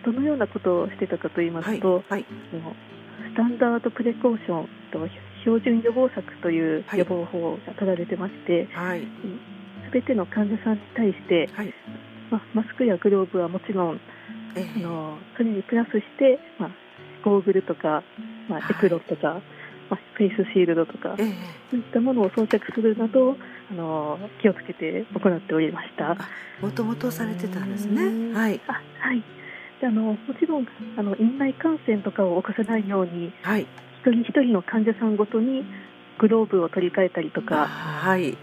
[0.04, 2.26] どのようなことをしてたかと言いまはいすと、はい。
[2.52, 2.74] あの
[3.30, 5.08] スタンダードプレコーションと
[5.42, 9.02] 標準予防策というはい予防法が取られてまして、はい。
[9.02, 11.74] すべての患者さんに対して、はい。
[12.30, 14.00] まあ、マスクやグローブはもちろん
[14.56, 16.70] えあのそれにプラスして、まあ、
[17.24, 18.02] ゴーグルとか、
[18.48, 18.64] まはい。
[18.64, 19.40] あ、エプロンとか、
[19.88, 21.32] まあ、フェイスシールドとか、ええ。
[21.70, 23.36] そういったものを装着するなど
[23.70, 26.16] あの気をつけて行っておりました。
[26.60, 28.34] もともとされてたんですね。
[28.34, 28.60] はい。
[28.68, 29.22] あはい。
[29.80, 33.62] であのもちろんあの院内感染とかを起こさないようにはい。
[33.62, 35.64] 一人一人の患者さんごとに
[36.18, 38.22] グローブを取り替えたりとか、はい。
[38.22, 38.36] はい、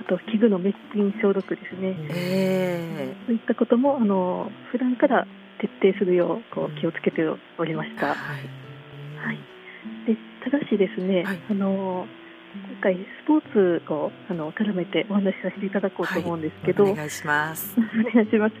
[0.00, 3.16] あと器具の滅菌消毒ですね、ええ。
[3.26, 5.26] そういったこともあの普段から
[5.60, 7.22] 徹底するようこう気をつけて
[7.58, 8.08] おりました。
[8.08, 8.16] はい
[9.18, 9.38] はい、
[10.06, 12.06] でただしですね、はいあの
[12.48, 17.76] 今回スポーツをあの絡めてお話しさせていただこうと思うんですけど、お願いします。
[17.78, 18.54] お願いします。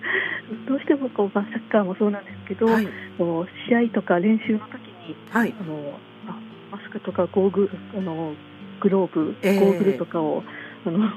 [0.66, 6.38] どうしてもこう、まあ、サッカーもそうなんですけど、はいこう試合とか練習の時にはいあのあ
[6.70, 8.34] マスクとかゴーグあの
[8.80, 10.44] グローブ、ええゴーグルとかを
[10.84, 11.10] あの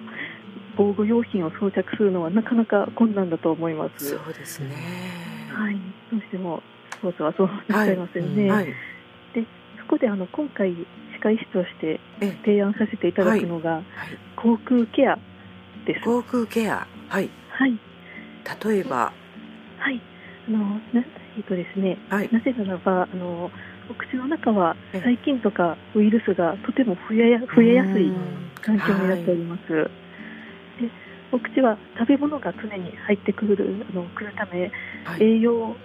[0.78, 4.17] 防護用品を装着するのはなかなか困難だと思います。
[4.17, 5.40] そうですね。
[5.62, 5.76] はい、
[6.10, 6.62] どうしても
[6.97, 8.50] スポーツはそうなっちゃいますよね。
[8.50, 8.74] はい。
[9.80, 10.74] そこであの今回
[11.17, 12.38] 歯科医師としてええ。
[12.45, 13.84] 提案させていただくのが、はい。
[14.36, 15.19] 口腔ケア
[15.86, 16.02] です。
[16.02, 16.88] 口腔ケア。
[17.10, 17.30] はい。
[17.50, 17.80] はい。
[18.65, 19.12] 例えば。
[19.78, 20.02] はい、
[20.47, 20.60] あの
[20.93, 21.04] な
[21.38, 22.30] えっとですね、はい。
[22.32, 23.52] なぜならばあの
[23.89, 25.00] お口の中はええ。
[25.02, 28.52] 細菌とかウイルスがとても増えや増えやすいうん。
[28.62, 29.62] 環境になっております。
[31.32, 34.72] でお口は食べ物が常に入ってくるあの来るため、
[35.06, 35.24] はい。
[35.24, 35.78] 栄養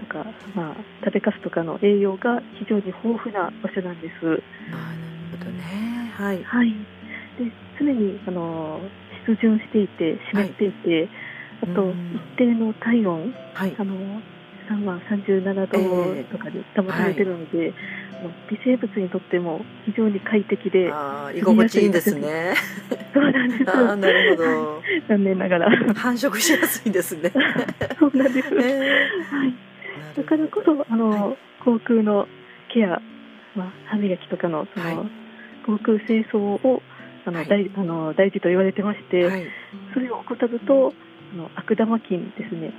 [0.00, 4.14] とか、まあ、食べかすとかの栄養が非常に豊富な場所なんです。
[4.72, 6.12] あーなるほどね。
[6.16, 6.42] はい。
[6.44, 6.86] はい、
[7.38, 8.90] で常にあの
[9.26, 11.10] 湿潤していて湿っていて、
[11.62, 12.12] あとうん。
[12.14, 13.76] 一定の体温、はい。
[13.78, 14.22] あの
[14.68, 15.66] 3万37度
[16.30, 17.72] とかで保たれてるので、
[18.20, 20.92] あの微生物にとっても非常に快適で、
[21.34, 22.54] 居心地いいんですね。
[23.14, 23.70] そうなんです。
[23.70, 24.82] あーなるほど。
[25.08, 25.70] 残念ながら。
[25.94, 27.32] 繁殖しやすいんですね。
[27.98, 28.48] そうなんです。
[28.54, 28.80] え
[29.30, 29.54] はい。
[30.14, 32.26] ーだからこそ、あの、は口腔の
[32.72, 33.00] ケア、
[33.54, 35.10] まあ、歯磨きとかの、その、はい。
[35.64, 36.82] 口腔清掃を、
[37.24, 37.48] あの、はい。
[37.48, 39.46] 大あの大事と言われてまして、はい。
[39.94, 40.92] それを怠ると、
[41.32, 42.72] あの悪玉菌ですね。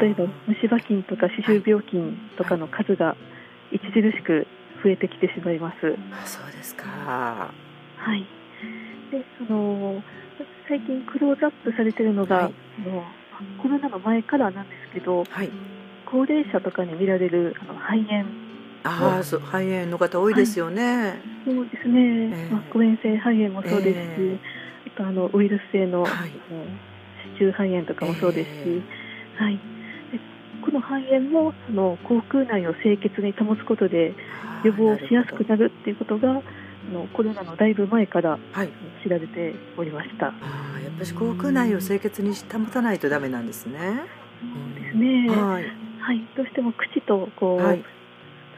[0.00, 3.16] 例えば、虫歯菌とか歯周病菌とかの数が
[3.72, 4.46] 著しく
[4.82, 5.96] 増えてきてしまいます。
[6.12, 6.84] あそうですか。
[6.86, 8.26] はい。
[9.10, 10.02] で、その、
[10.68, 12.54] 最近クローズアップされてるのが、はい。
[13.60, 15.50] コロナの前からなんですけど、はい。
[16.06, 18.48] 高齢者とかに見られるあの肺炎。
[18.84, 22.52] ああそう肺炎の方多いですよね、そうですね、ええ。
[22.52, 24.38] まあ、誤嚥性肺炎もそうですし、え
[24.94, 26.30] あとあのウイルス性の,、はい
[27.38, 28.82] あの子宮肺炎とかもそうですし、
[29.38, 29.60] えはい、で
[30.64, 36.42] この肺炎もその口腔内を清潔に保つことであー予防しやすくなるっていうことがあ
[36.92, 38.38] のコロナのだいぶ前から
[39.02, 40.28] 知られておりました。
[40.28, 45.64] あーやっぱり口腔内を清潔に保たないとダメなんですね、そうですね、はい。
[46.00, 47.84] はい、どうしても口とこう、はい。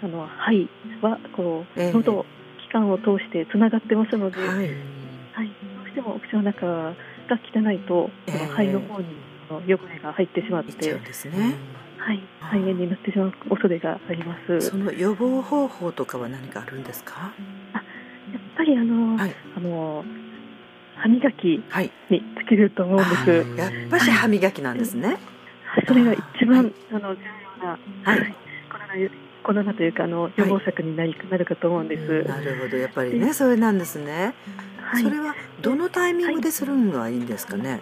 [0.03, 0.69] あの肺
[1.03, 1.93] はこう、ええ。
[1.93, 2.25] 喉
[2.67, 4.49] 気管を通してつながってますので、はい。
[4.49, 6.95] はい、どうしてもお口の中
[7.31, 9.07] が汚いと、ええその肺の方に
[9.51, 11.55] 汚れが入ってしまって、ですね、
[11.97, 14.61] はい、あー肺炎になってしまう恐れがあります。
[14.61, 17.33] その予防方法とかは何かあるんですか？
[17.73, 17.81] や
[18.39, 19.35] っぱりあの、はい。
[19.57, 20.05] あの
[20.97, 21.91] 歯磨きはい。
[22.11, 23.31] に尽きると思うんです。
[23.57, 25.17] やっぱし歯磨きなんですね、
[25.87, 26.73] それが一番、はい。
[26.91, 27.23] あの重
[27.63, 28.35] 要な、はい。
[28.71, 29.11] コロナ
[29.43, 32.29] コロナというかあの予防策になり、なるかと思うんです。
[32.29, 32.77] なるほど。
[32.77, 34.35] やっぱりねそれなんですね、
[34.91, 37.81] はい、それはどのタイミングでするのがいいんですかね、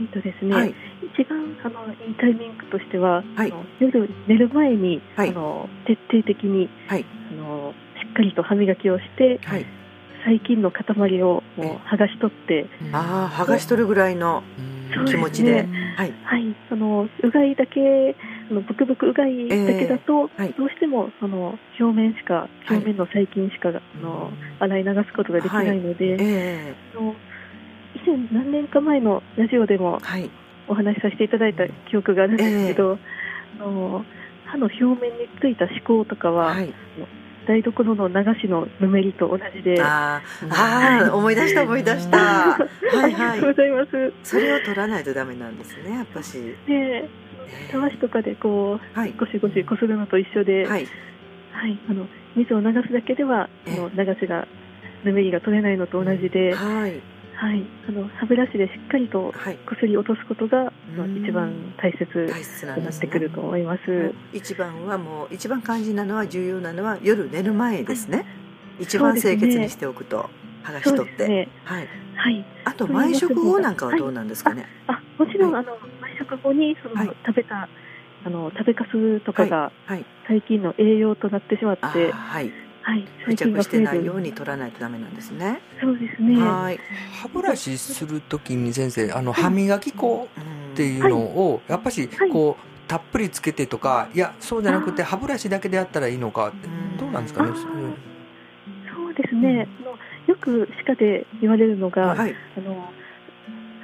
[0.00, 0.74] えっとですね、はい。
[1.14, 3.52] 一番あのいいタイミングとしては、はい。
[3.52, 5.28] あの夜寝る前に、はい。
[5.30, 7.04] あの徹底的に、はい。
[7.32, 9.66] あのしっかりと歯磨きをしてはい。
[10.24, 11.64] 細菌の塊をええ。
[11.64, 14.42] もう剥がし取って、ああ剥がし取るぐらいの
[15.06, 15.66] 気持ちで。
[15.96, 16.12] はい。
[16.24, 18.16] はい、そのうがいだけ
[18.50, 20.54] あのブクブクうがいだけだと、ええはい。
[20.54, 24.30] どうしてもその表面しか表面の細菌しか、あの
[24.60, 27.14] 洗い流すことができないので、ええあの
[27.94, 30.30] 以前何年か前のラジオでもはい。
[30.70, 32.98] お話しさせていただいた記憶があるんですけど、
[33.58, 34.04] あの
[34.44, 36.72] 歯の表面についた歯垢とかは、はい。
[37.46, 40.48] 台所の流しのぬめりと同じで、あー。
[40.50, 42.18] あー思い出した思い出した。
[42.18, 42.68] はい
[43.02, 44.12] ありがとうごはいざいます。
[44.22, 46.38] それを取らないとダメなんですねやっぱし。
[46.66, 47.08] で、
[47.70, 49.12] たわしとかでこうはい。
[49.12, 50.86] ゴシゴシこするのと一緒で、はい。
[51.52, 52.06] はい、あの
[52.36, 53.78] 水を流すだけではええ。
[53.78, 54.46] あの流しが
[55.04, 57.00] ぬめりが取れないのと同じで、はい。
[57.34, 59.56] はい、あの歯ブラシでしっかりとはい。
[59.58, 61.24] こすり落とすことが、あのうん。
[61.24, 64.12] 一番大切大切なってくると思います。
[64.32, 68.26] 一番はもう一番肝心なのは重要なのは夜寝る前ですね、
[68.80, 70.30] 一番清潔にしておくと
[70.64, 71.48] 剥がし取って、ね。
[71.64, 71.88] はい。
[72.16, 72.44] はい。
[72.64, 75.78] あと毎食後なんかはどうなんですかね、あ、もちろん、はあの毎
[76.18, 77.16] 食後にその、はい。
[77.26, 77.68] 食べた
[78.24, 80.04] あの食べかすとかがはい。
[80.26, 82.52] 細菌の栄養となってしまって、はい。
[82.82, 84.22] はい、付着してないようる。
[84.22, 86.40] に取らないとダメなんですね、そうですね。
[86.40, 86.80] はい、
[87.20, 92.30] 歯ブラシするときに先生あの歯磨き粉うんっていうのをやっぱしはい。
[92.30, 94.18] こうたっぷりつけてとかい。
[94.18, 96.50] やそうじゃなくて歯ブラシだけでやったらいいのか
[96.98, 97.56] どうなんですかねあー。
[98.94, 99.68] そうですね。
[100.26, 102.34] よく歯科で言われるのが、はい。
[102.56, 102.90] あの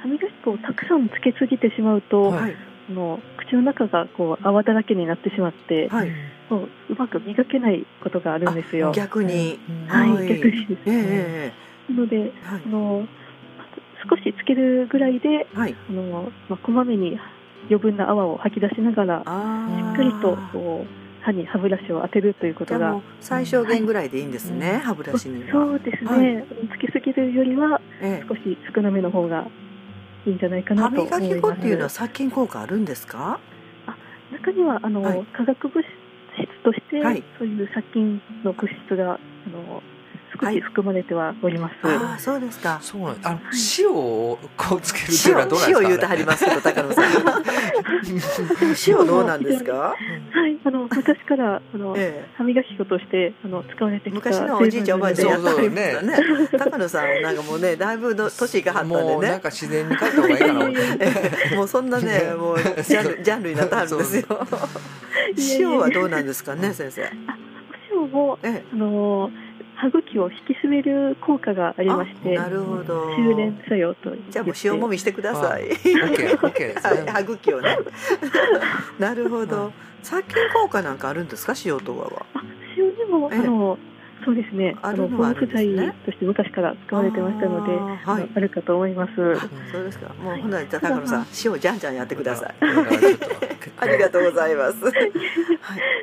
[0.05, 2.55] 歯磨き粉をたくさんつけすぎてしまうと、はい。
[2.87, 6.11] の口の中がこう泡だらけになってしまって、はい。
[6.47, 8.91] こううまく磨けないことがあるんですよ。
[8.91, 9.59] 逆に。
[9.87, 10.27] はい、はい。
[10.27, 10.81] 逆にです。
[10.85, 11.51] え
[11.89, 12.61] えなので、ええはい。
[12.63, 13.07] あの
[14.07, 15.75] 少しつけるぐらいで、はい。
[15.89, 17.19] あのまあ、こまめに
[17.69, 23.01] 余分な泡を吐き出しながら、あしーっかりとこう歯に歯ブラシを当てるということが。
[23.19, 24.79] 最小限ぐらいでいいんですね、はい。
[24.81, 25.51] 歯ブラシには。
[25.51, 26.45] そうですね、はい。
[26.77, 28.25] つけすぎるよりはええ。
[28.29, 28.41] 少し
[28.75, 29.47] 少なめの方が
[30.25, 31.23] いいんじゃないかな歯と思います。
[31.23, 33.39] 磨き粉っていうのは殺菌効果あるんですか？
[34.31, 35.23] 中にはあの、はい。
[35.25, 37.23] 化学物質として、はい。
[37.37, 39.83] そういう殺菌の物質があの
[40.39, 41.73] 少し含まれてはおります。
[41.83, 42.79] ああそうですか。
[42.81, 43.39] そうなんあの
[43.77, 45.83] 塩をこうつけるっていうのは塩どうなんですか？
[45.83, 47.05] 塩言うてはります けど高野さん。
[48.87, 49.95] 塩どうなんですか、は
[50.47, 55.95] い、あの昔からあの、え歯磨き粉としてあの使われてえ、きた昔のおじいちゃんおばあちゃんやってはりね。
[56.49, 64.25] そう高野さんなんかもうねだいぶの年がはったんもうでねなんか自然に帰った方がいいかなもうそんなね もうジャンルジャンルになってはるんですよ。
[65.59, 67.03] 塩はどうなんですかね先生。
[67.03, 68.63] お塩もええ。
[68.73, 69.31] あの
[69.75, 75.69] 歯茎を引き締める効果がありましてあなるほど修練作用と言ってじゃあもう塩もみしてください。
[77.11, 77.77] 歯茎をね。
[78.99, 79.71] なるほど。
[80.03, 82.25] 殺菌効果なんかあるんですか、塩とかは。
[82.35, 82.43] あ
[82.77, 83.77] 塩にも、ええあの
[84.23, 89.39] そうですねああの防腐剤として昔から使われてましたのであーはいあるかと思いますあ
[89.71, 90.11] そうですか。
[90.15, 92.55] もう、ほんなら、じゃあ、高野さん、塩じゃんじゃんやってください。
[93.77, 94.83] ありがとうございます。
[94.85, 95.11] はい。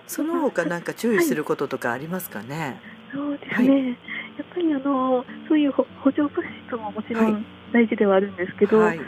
[0.07, 2.81] その他、なんか注意することとかありますかね？
[3.13, 3.95] そうですね、や
[4.43, 6.33] っぱりあのそういう補補助物
[6.67, 8.97] 質ももちろはいん大事ではあるんですけど、はい。
[8.97, 9.07] やっ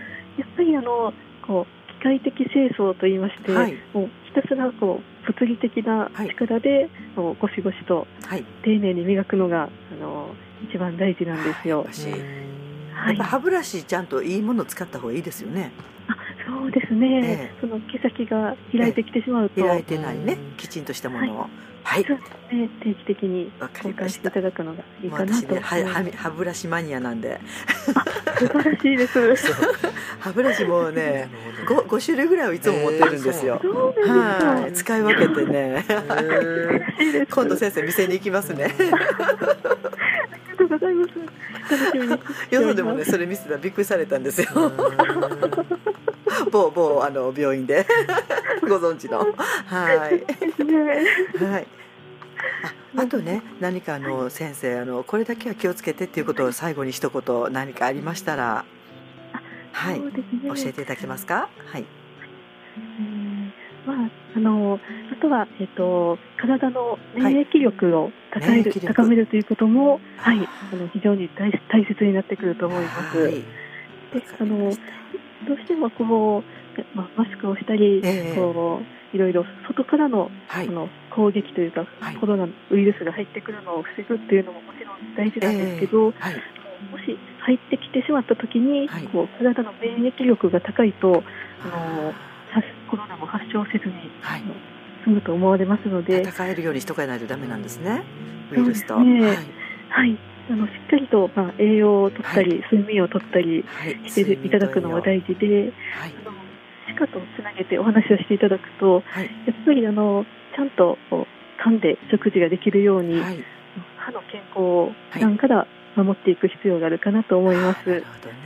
[0.56, 1.12] ぱりあの
[1.46, 8.44] こう機械的清掃といいまして、はいもうひたすらこう物理的な力で、こうゴシゴシとはい。
[8.62, 9.68] 丁寧に磨くのがあ
[10.00, 10.34] の
[10.68, 11.84] 一番大事なんですよ。
[11.84, 15.72] はい歯ブラシちゃんといいものを使った方がいいですよね。
[16.08, 21.46] あそうですね、ええその毛先が開いてきてしまうと、開いてないね、きちんとしたものを。
[21.84, 22.04] はい。
[22.04, 24.40] そうですね、定期的に交換していた。
[24.40, 25.84] だくのがいいかな私ね、と思います。
[25.84, 27.40] は、は、歯ブラシマニアなんで。
[28.38, 29.18] 素晴らしいです。
[30.18, 31.28] 歯ブラシもね、
[31.68, 33.60] 五、五種類ぐらいをいつも持ってるんですよ。
[33.62, 35.84] そうなんはい、使い分けてね。
[35.86, 36.00] か。
[36.00, 37.26] 素晴らしいです。
[37.34, 38.64] 今度先生店に行きますね。
[38.64, 38.96] ありが
[40.56, 41.10] とうございます。
[41.70, 42.10] 楽しみに。
[42.12, 42.18] よ
[42.62, 44.48] そでもね、それ見せたらびっくりされたんですよ。
[46.50, 47.86] 某某あの病院で。
[48.62, 49.18] ご存知の。
[49.18, 50.24] はい。
[51.44, 51.66] はい。
[52.96, 58.64] ああとね何かあの先生あのこれだけは気をつけてっていうことを最後に一言何かありましたら
[59.72, 60.00] はい。
[60.00, 60.10] ね。
[60.44, 61.48] 教えていただけますか？
[61.66, 61.84] はい。
[62.76, 63.52] うん
[63.86, 64.80] まあ、あの、
[65.12, 68.86] あとは、えっ、と、体の免疫力を高める、免疫力。
[68.86, 73.18] 高めるということも、はい、あの、非常に大大切になってくると思います。
[73.18, 73.32] はい。
[73.32, 73.42] で、
[74.40, 74.72] あの、
[75.46, 78.36] どうしてもこう、まあ、マスクをしたり、ええ。
[78.36, 80.68] こう、いろいろ外からの、はい。
[80.68, 82.16] あの攻撃というか、はい。
[82.16, 86.34] コロナウイルスが入ってくるのを防ぐっていうのももちろん大事なんですけど、はい。
[86.90, 89.02] もし入ってきてしまった時に、はい。
[89.04, 91.22] こう体の免疫力が高いと
[91.62, 92.12] あの
[92.50, 94.42] 発コロナも発症せずにはい。
[95.04, 98.02] 済むと思われますので、戦えるようにしとかないとダメなんですね
[98.50, 98.98] ウイルスと。
[98.98, 99.36] ねはい。
[99.90, 100.18] はい、
[100.50, 104.10] あのしっかりと、まあ、栄養を取ったり、睡眠を取ったりはい。
[104.10, 106.14] していただくのは大事で、はい。
[106.26, 106.36] あの
[106.88, 109.24] 歯科とつなげてお話をしていただくと、はい。
[109.46, 110.98] やっぱりあのちゃんと
[111.64, 113.38] 噛んで食事ができるように、はい。
[113.96, 117.88] 歯の健康を普段から守っていく必要があるかなと思います。
[117.88, 118.36] なるほどね。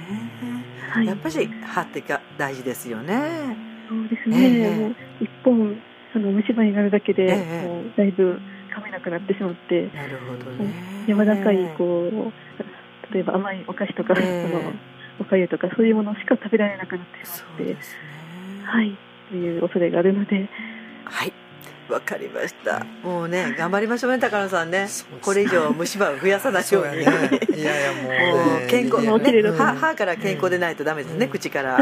[0.91, 1.07] はい。
[1.07, 3.57] やっぱり歯ってか大事ですよね。
[3.89, 5.77] そうですえね、えもう一本
[6.15, 7.67] あの虫歯になるだけで、ええ。
[7.67, 8.39] もうだいぶ
[8.79, 10.73] 噛めなくなってしまって、なるほどね。
[11.07, 14.45] 柔らかいこう例えば甘いお菓子とか、ええ。
[14.47, 14.73] あの
[15.21, 17.77] おかゆとかそういうものしか食べられなくなってしそまって、ね。
[18.65, 18.97] はい、
[19.31, 20.49] という恐れがあるので、
[21.05, 21.33] はい。
[21.89, 22.85] わかりました。
[23.03, 24.87] もうね頑張りましょうね高野さんね。
[25.23, 27.01] これ以上虫歯を増やさないように。
[27.01, 31.33] いやいやもう健康もう綺麗だとね歯歯から健康でないとダメですね、うん。
[31.33, 31.79] 口から。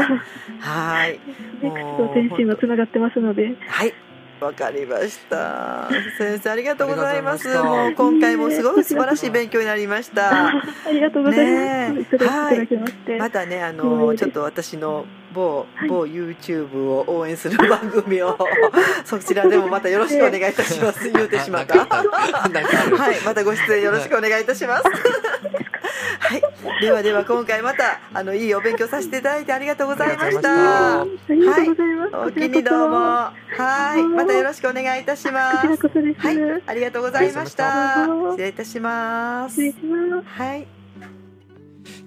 [0.61, 1.19] はい。
[1.61, 3.93] ネもうクスト全身はつながってますので、はい
[4.39, 5.89] わかりました。
[6.17, 7.47] 先生ありがとうございます。
[7.57, 10.47] もう今回もすごい素晴らしい勉強になりました。
[10.49, 12.17] ありがとうございます。
[12.17, 12.67] ね
[13.09, 13.15] え。
[13.15, 15.89] いまたねあうのんちょっと私の某、はい。
[15.89, 18.37] 某 YouTube を応援する番組を
[19.05, 21.09] そちらでもまたよろしくお願いいたします。
[21.09, 21.79] 言うてしまった。
[21.85, 23.25] はい。
[23.25, 24.83] またご出演よろしくお願いいたします
[26.19, 26.41] はい。
[26.81, 30.99] ではでは今回またあのいいお勉強させていただいてありがとうございました。
[30.99, 31.85] あありがとうござ
[32.19, 32.23] い。
[32.23, 32.95] おお気にどうも。
[32.97, 33.33] は
[33.97, 34.03] い。
[34.03, 35.67] またよろしくお願いいたします。
[35.67, 36.63] はい。
[36.65, 38.07] ありがとうございました。
[38.31, 39.55] 失礼いたします。
[39.55, 40.27] 失礼します。
[40.27, 40.67] はい。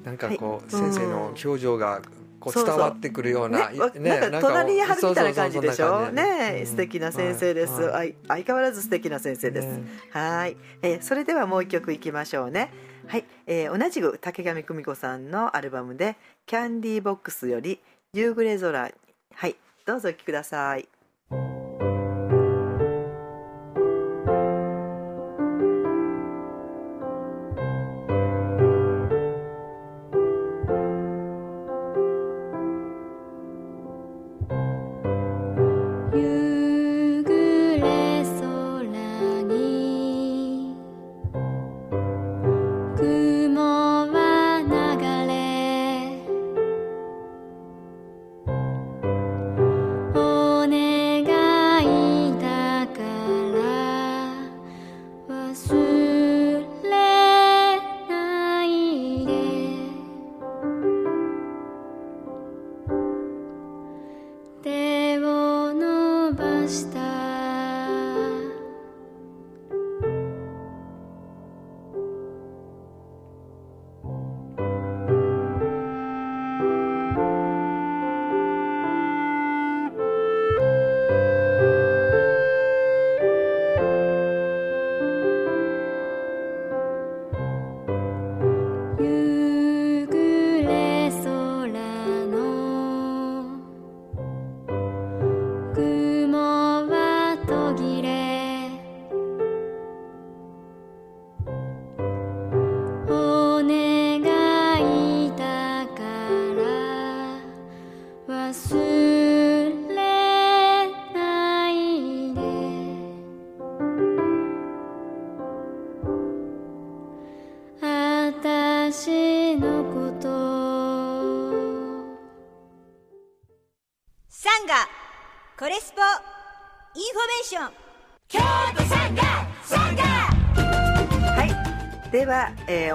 [0.04, 2.02] なんかこう、はい先生の表情が
[2.38, 6.06] こうそうそう伝わってくるような、ねわなんか隣に貼るみたいな感じでしょ？
[6.06, 8.14] そうね素敵な先生です、はいはい。
[8.22, 12.72] 相相変わらず素敵な先生です、ねはい、えーそれではもう一曲いきましょうね
[13.10, 16.14] はい、えー同じく竹上久美子さんのアルバムで
[16.46, 17.80] 「キャンディーボックス」より
[18.14, 18.92] 「夕暮れ空」
[19.34, 20.99] はいどうぞお聴きください。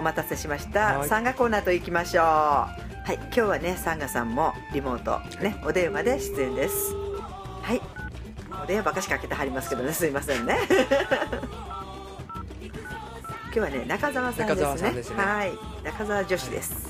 [0.05, 1.09] 待たせしました、はい。
[1.09, 2.23] サンガコーナーといきましょう。
[2.23, 2.69] は
[3.13, 6.93] い今日はねサンガさんもリモートねお電話で出演です。
[7.61, 7.81] はい。
[8.63, 10.57] お電話ばかしかけてはりますけどねすいませんね。
[13.45, 14.61] 今日はね中澤さんですね。
[14.61, 15.23] 中澤さんですね。
[15.23, 15.51] はい。
[15.83, 16.84] 中澤女子です、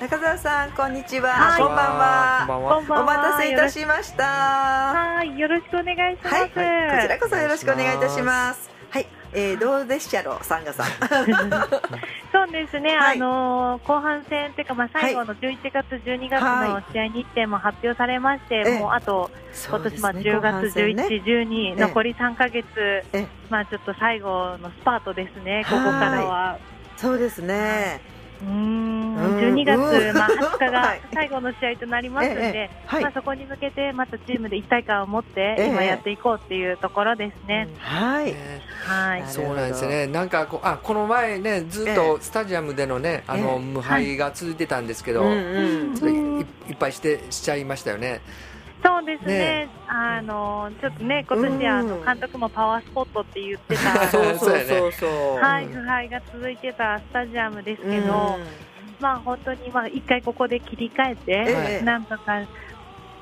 [0.00, 1.60] 中澤さんこんにちは、はい。
[1.60, 2.46] こんばんは。
[2.70, 4.24] お待たせいたしました。
[4.24, 5.24] は。
[5.24, 6.34] い、よろしくお願いします。
[6.36, 6.54] はい、こ
[7.02, 8.70] ちらこそよろしくお願いいたします。
[8.90, 10.86] はい、えー、どうでしたろう、サンガさん。
[12.30, 13.16] そうですね、はい。
[13.16, 19.32] あのー後半戦というか、まあ、最後の11月、12月の試合日程も発表されまして、ええもうあと
[19.68, 22.68] 今年まあ10月、11、12、え残り3ヶ月、
[23.12, 26.58] えまあ、ちょっと最後のスパートですね、ここからは。
[26.96, 28.16] そうですね。
[28.42, 29.14] うーん。
[29.14, 29.36] うん。
[29.38, 30.16] 12月、うん。
[30.16, 31.00] まあ、20日 はがい。
[31.14, 33.02] 最後の試合となりますので、ええはい。
[33.02, 35.66] まあ、そこに向けてまたチームで一体感を持ってええ。
[35.68, 37.68] 今やっていこうっていうところですね。
[37.78, 38.26] はい。
[38.26, 39.24] ねはい。
[39.26, 40.06] そうなんですね。
[40.06, 43.58] なんかこうあこの前ねずっとスタジアムでのね、あのええ。
[43.58, 45.94] 無敗が続いてたんですけど、うんうん。
[45.94, 48.20] ちょっといいっぱいしてしちゃいましたよね。
[48.82, 49.38] そうですね。
[49.38, 49.68] ね。
[49.88, 55.10] あのちょっとね、今年あのうん監督もパワースポットって言ってた、そうそうそうそうそう。
[55.36, 58.02] はい、腐敗が続いてたスタジアムですけど、うん。
[59.00, 61.84] まあ本当にまあ一回ここで切り替えて、ええ。
[61.84, 62.42] なんとか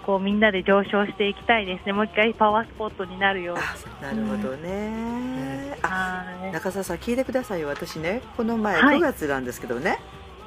[0.06, 3.56] こうみんなで上昇していきたいですね、もう一回パワースポットになるよう
[4.02, 5.76] なるほどね。
[5.82, 6.52] あ、はい。
[6.52, 7.68] 中澤さん聞いてくださいよ。
[7.68, 8.98] 私ね、この前はい。
[8.98, 9.98] 9月なんですけどね。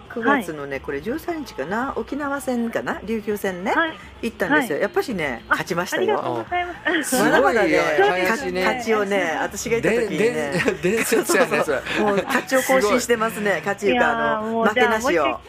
[0.10, 3.94] 9月のね、これ13日かな、沖縄戦かな、琉球戦ね、はい、
[4.24, 4.80] 行ったんですよ。
[4.80, 6.04] やっぱしね、勝ちましたよ。
[6.04, 7.10] ありがとうございます。
[7.10, 7.80] すごいまだまだね
[8.60, 10.64] 勝ちをね、私が行ったで時にね。
[10.82, 11.82] で伝説やねそれ。
[12.02, 15.40] もう勝ちを更新してますね、勝ちいうか、あ負けなしを。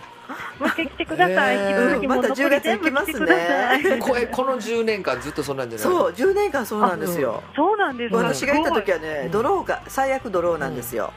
[0.61, 1.57] もう一回来てください。
[1.57, 5.89] えーまた10月行きますねこれこの10年間ずっとそんなんじゃない。
[5.89, 7.43] そう、10年間そうなんですよ。
[7.57, 11.13] そうなんですね私が行った時はね、うんドローが最悪ドローなんですよ。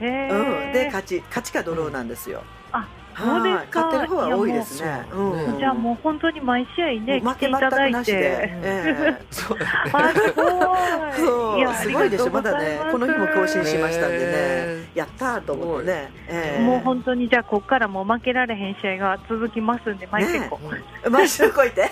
[0.00, 2.42] へーうん、で勝ち勝ちかドローなんですよ。
[2.72, 5.06] あそうですかはい勝ってる方は多いですね。
[5.12, 7.92] ううんじゃあもう本当に毎試合ね、負来ていたけ全くだいて。
[7.92, 9.58] なしで、 えそう
[9.92, 10.46] あ、すごい。
[10.48, 12.30] えそうやすごいでしょ。
[12.30, 16.10] まだね、この日も更新ししましたんでねへ、やったーと思ってね。
[16.28, 20.58] ええもう本当にじゃあここからもう負けられへん試合が続きますんで、毎回こ
[21.04, 21.90] う、マッシュこいて。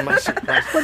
[0.00, 0.30] お願いし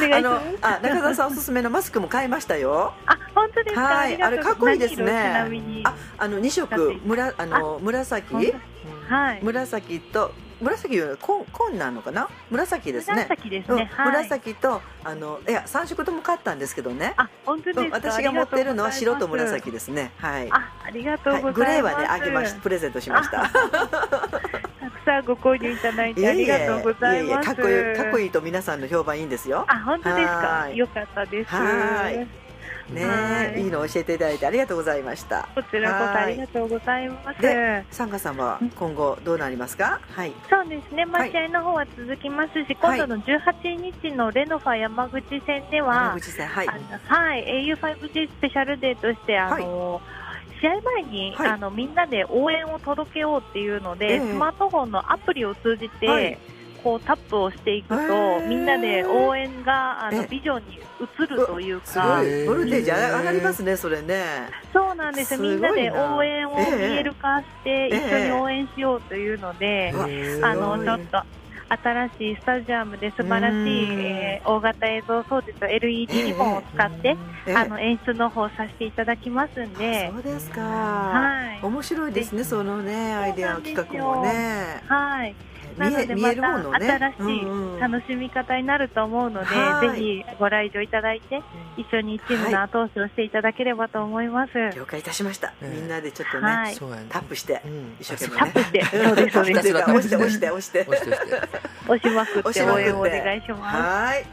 [0.09, 0.57] まあのす。
[0.61, 2.93] あ中澤さんおすすめのマスクも買いましたよ。
[3.05, 3.81] あ、本当ですか。
[3.81, 5.05] はい、あれかっこいいですね。
[5.05, 5.81] 何色ちなみに。
[5.85, 8.53] あ、あの二色むらあの紫？
[9.07, 9.39] はい。
[9.41, 12.29] 紫と紫は紺紺なのかな？
[12.49, 13.23] 紫ですね。
[13.23, 13.89] うん紫ですね。
[13.93, 14.07] はい。
[14.07, 17.13] 紫とあのいや三色とも買ったんですけどね。
[17.17, 18.11] あ、本当うんですか？
[18.11, 20.11] 私が持ってるのは白と紫ですね。
[20.17, 20.47] はい。
[20.51, 21.55] あ、ありがとうはいございます。
[21.59, 23.41] グレーはねあげましたプレゼントしました。
[23.41, 27.47] たくさんご購入いただいいてありがとうございます。
[27.47, 29.65] かっこいいかっこいいと皆さんの評判いいんですよ。
[29.67, 30.31] あ、本当ですか？
[30.31, 30.69] は。
[30.69, 31.51] いよかったです。
[31.51, 32.44] はい
[32.89, 33.05] ね。
[33.05, 33.61] はい。
[33.61, 35.47] いいの教えていただいてありがとうございました。
[35.55, 37.41] こちらこそありがとうございます。
[37.41, 39.99] でサンガさんは今後どうなりますか？
[40.11, 40.33] はい。
[40.49, 42.99] そうですね、まあ、はい試合の方は続きますし、はい。
[42.99, 46.67] 今度の18日のレノファ山口戦では山、口さんはい。
[46.67, 50.01] はい、au5G スペシャルデーとして、あの
[50.61, 51.47] 試合前に、はい。
[51.49, 54.19] あのみんなで応援を届けようっていうので、ええ。
[54.19, 56.37] スマートフォンのアプリを通じて、はい
[56.85, 60.25] こうタップをしていくと、みんなで応援があのえ。
[60.25, 60.75] えビジョンに
[61.19, 62.45] 映るというすかご、い。
[62.45, 64.23] ボルテージ上がりますねそれね。
[64.71, 69.91] そうなんですみんなでな応援を見えええる化して、一緒に応援しようというので。
[70.43, 71.23] あのちょっと
[71.67, 73.67] 新しいスタジアムで素晴らしうん。
[73.67, 77.17] い、えー大型映像装置と LED リボンを使って、
[77.47, 80.11] ええあの演出の方させていただきますんで。
[80.13, 80.61] そうですか。
[80.61, 81.59] はい。
[81.65, 84.83] 面白いですねそのねアイデア企画もね。
[84.87, 85.35] はい
[85.77, 86.87] なの見え見でまえるものね。
[86.87, 89.89] た新しい楽しみ方になると思うので、はい。
[89.89, 91.41] ぜひご来場いただいて
[91.77, 95.53] 一緒にチームの後押しをしていただければと思います、了解いたしました。
[95.61, 96.75] ええみんなでちょっとね
[97.09, 97.95] タップしてうん。
[97.99, 98.51] 一生懸命ね。
[98.53, 98.85] タップして。
[98.85, 99.33] そうです。
[99.33, 101.17] そうです押して押して押して。
[101.87, 103.77] 押しまくって応援をお願いします。
[103.77, 104.25] はい。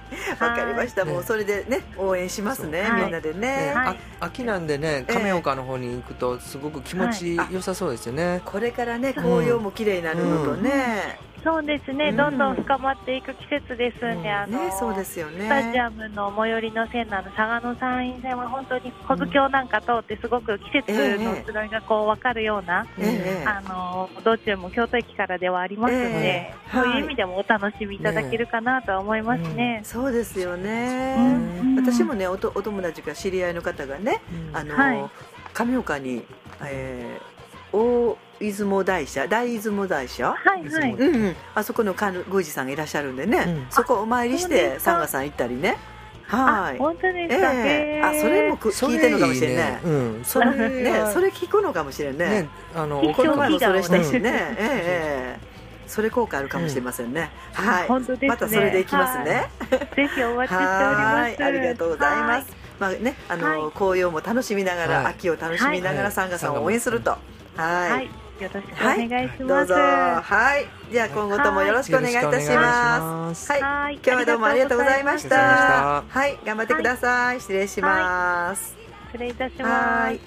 [0.42, 1.02] わかりました。
[1.02, 3.72] はいもうそれでね応援しますねみんなでね。
[3.74, 3.86] はい。
[3.88, 5.12] あ秋なんでねええ。
[5.12, 8.40] 亀岡の方に行くとすごく気持ち良さそうですよね。
[8.44, 12.16] これからね紅葉も綺麗になるのとねそうですね、うん。
[12.16, 14.22] どんどん深まっていく季節ですん。
[14.22, 15.44] で、あのねそうですよね。
[15.44, 23.44] スタジアムの最寄りの線のあの佐賀の山陰線は本当に小津橋なんか通ってすごく季節の移ろいがこう分かるような、ええ。
[23.46, 26.54] あの道中も京都駅からではありますので、ええ。
[26.72, 29.80] そうはいいう意味でもお楽しみいただけるかなとは思いますね。
[29.84, 31.16] そうですよね。
[31.60, 31.76] うん。
[31.76, 34.20] 私もねおとお友達が知り合いの方がね
[34.52, 35.10] あのはい。
[35.52, 36.22] 亀岡に
[36.64, 37.41] えー
[37.72, 40.32] 大出雲大社大出雲大社？
[40.32, 40.92] はいはい。
[40.92, 43.66] うんうん、あそこの神宮司さんがいらっしゃるんでね、うん。
[43.70, 45.78] そこお参りしてサンガさん行ったりね。
[46.26, 46.76] はい。
[46.76, 47.52] あ本当ですえか。
[47.52, 48.18] えへー。
[48.18, 49.80] あそれもく聞いてるのかもしれんね。
[50.24, 50.60] それいいねうん。
[50.60, 52.28] それねはそれ聞くのかもしれんね。
[52.28, 55.52] ねあの聞この前もそれしたしうんね、 ええええ
[55.92, 57.86] それ効果あるかもしれませんね、はい。
[57.86, 58.28] 本当ですね。
[58.28, 59.50] またそれでいきますね、
[59.94, 61.14] ぜひお待ちしております。
[61.14, 61.42] はい。
[61.42, 62.46] ありがとうございます。
[62.80, 63.72] まあね、あの、はい。
[63.72, 65.06] 紅葉も楽しみながら、はい。
[65.12, 66.12] 秋を楽しみながら、はい。
[66.12, 67.10] サンガさんを応援すると。
[67.10, 67.16] は。
[67.16, 67.41] はいい。
[67.56, 68.06] はい。
[68.42, 69.44] よろしくお願いします。
[69.44, 69.74] どうぞ。
[69.74, 70.92] はい。
[70.92, 73.52] じゃあ今後ともよろしくお願いいたします。
[73.52, 73.60] はい。
[73.60, 73.94] はい。
[73.94, 76.02] 今日はどうもありがとうございました。
[76.08, 77.40] はい、頑張ってください。
[77.40, 78.76] 失礼します。
[79.12, 80.20] 失礼いたしはますい。。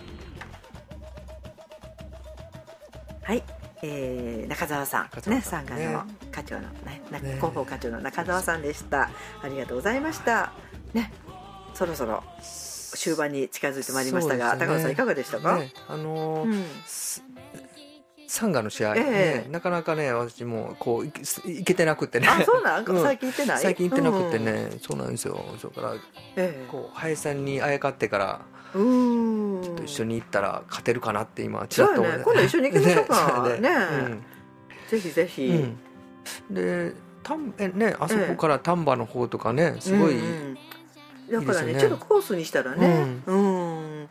[3.23, 3.43] はい。
[3.81, 7.01] えー、中澤さんね、さんサンガの課長のね
[7.35, 9.09] 広報課長の中澤さんでした。
[9.43, 10.53] ありがとうございました。
[10.93, 11.11] ね、
[11.73, 12.23] そろそろ
[12.95, 14.59] 終盤に近づいてまいりましたが、ね。
[14.65, 15.57] 高野さんいかがでしたか？
[15.57, 16.65] ねあのーうん。
[16.85, 17.23] す
[18.27, 19.05] サンガの試合、えね
[19.47, 22.27] えなかなかね私もこういけてなくってね。
[22.27, 23.03] あ、そうなん、 うん。
[23.03, 23.59] 最近行ってない？
[23.61, 24.45] 最近行ってなくってうん。
[24.45, 25.45] ね、そうなんですよ。
[25.61, 25.93] それから
[26.35, 28.41] えこう林さんにあやかってから
[28.73, 28.77] え。
[28.77, 29.85] うーん。
[29.85, 32.23] 一緒に行ったら勝てるかなって今ちらっとやね。
[32.23, 33.47] 今度一緒に行きましょうか。
[33.61, 33.69] ねね。
[33.75, 34.23] うん。
[34.89, 35.45] ぜひぜひ。
[35.47, 35.77] うん。
[36.55, 40.57] でたんえねあそこから丹波の方とかねすごい、うんうん
[41.31, 41.79] だからねね。
[41.79, 43.05] ちょっとコースにしたらね。
[43.25, 44.09] うん、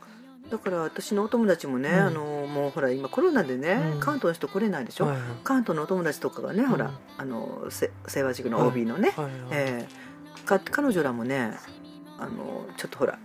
[0.51, 1.97] だから私のお友達もね、うん。
[1.99, 4.01] あのもうほら今コロナでね、うん。
[4.01, 6.93] 関東の人来れないでしょ、はい関東のお友達とかがね、ほらうん。
[7.19, 9.33] あのせ清和塾の OB のね、はいはい。
[9.53, 10.45] ええ。
[10.45, 11.53] か彼女らもね
[12.19, 13.19] あのちょっとほら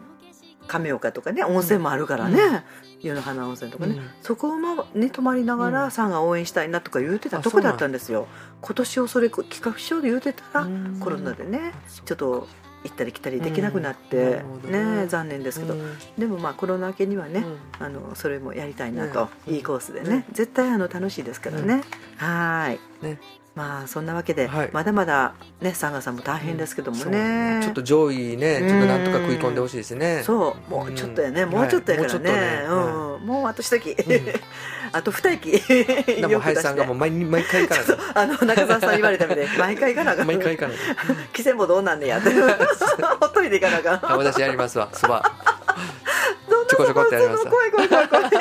[0.68, 2.64] 亀岡とかね温泉もあるからね、
[3.02, 4.10] 湯の花温泉とかね、うん。
[4.22, 5.74] そこをまね泊まりながうん。
[5.74, 8.28] らさんが応援したいなとか言うてたあとこだったんですよ。
[8.62, 11.00] 今年をそれ企画しようと言うてたら、うん。
[11.00, 11.74] コロナでね
[12.06, 12.48] ちょっと
[12.84, 15.02] 行ったり来たりできなくなっうんてね。
[15.04, 15.98] ね残念ですけど、うん。
[16.18, 17.44] でもまあコロナ明けにはね、
[17.80, 17.86] うん。
[17.86, 21.84] あのそれもやりたいなと、ねいいコースでね、ね絶対あの楽しいですからね、
[22.18, 23.20] はーい、ね
[23.60, 24.70] まあそんなわけで、はい。
[24.72, 30.24] まだまだねサンガさんも大変ですけどもそうね、ちょっと上位ねちょっとなんとか食い込んでほしいですね。
[30.24, 30.72] そう。
[30.72, 32.68] もうちょっとやね、うんもうちょっとやからね,、はい。
[32.70, 33.26] もうん。
[33.26, 33.96] もうあと一息、ん。
[34.94, 35.62] あと二息。
[36.08, 39.46] でも林さんがもう毎毎回行かないとあの中澤さん言われたみたい。
[39.46, 40.78] に 毎回行かなあかん毎回行かない
[41.34, 42.30] 季節もどうなんねやって。
[43.20, 44.18] ほっといていかなあかん。
[44.20, 44.88] 私やりますわ。
[44.94, 45.22] そば
[46.70, 47.46] ちょこちょこってやります。
[47.46, 48.32] わ怖い怖い怖い怖い。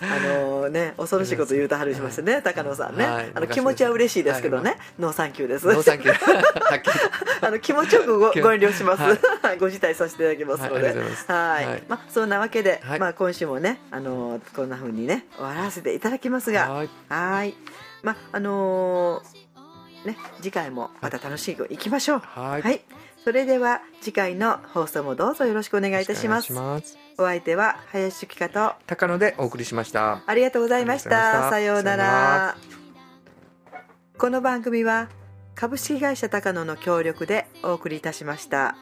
[0.00, 3.30] あのね恐ろしいこと言うとはるしましてね高野さんね、はい。
[3.34, 5.66] あの気持ちは嬉しいですけどね、は No thank you です。
[5.66, 7.46] No thank you。
[7.46, 9.18] あの気持ちよくごご遠慮します、はい。
[9.42, 10.88] はい、ご辞退させていただきますので、
[11.28, 13.00] はいまあそんなわけで、はい。
[13.00, 16.90] まあ今週もねあのこんな風にね終わらせていただきますが、はい。
[17.08, 17.54] はい。
[18.02, 19.42] まああのー
[20.06, 22.18] ね次回もまた楽しくいきましょう。
[22.18, 22.80] はい。
[23.22, 26.52] それでは次回の放送もどうぞよろしくお願いいたします。
[27.18, 30.22] お相手は林幸香と高野でお送りしました。
[30.26, 31.50] ありがとうございました。
[31.50, 32.56] さようなら。
[34.18, 35.08] この番組は
[35.54, 38.76] 株式会社高野の協力でお送りいたしました。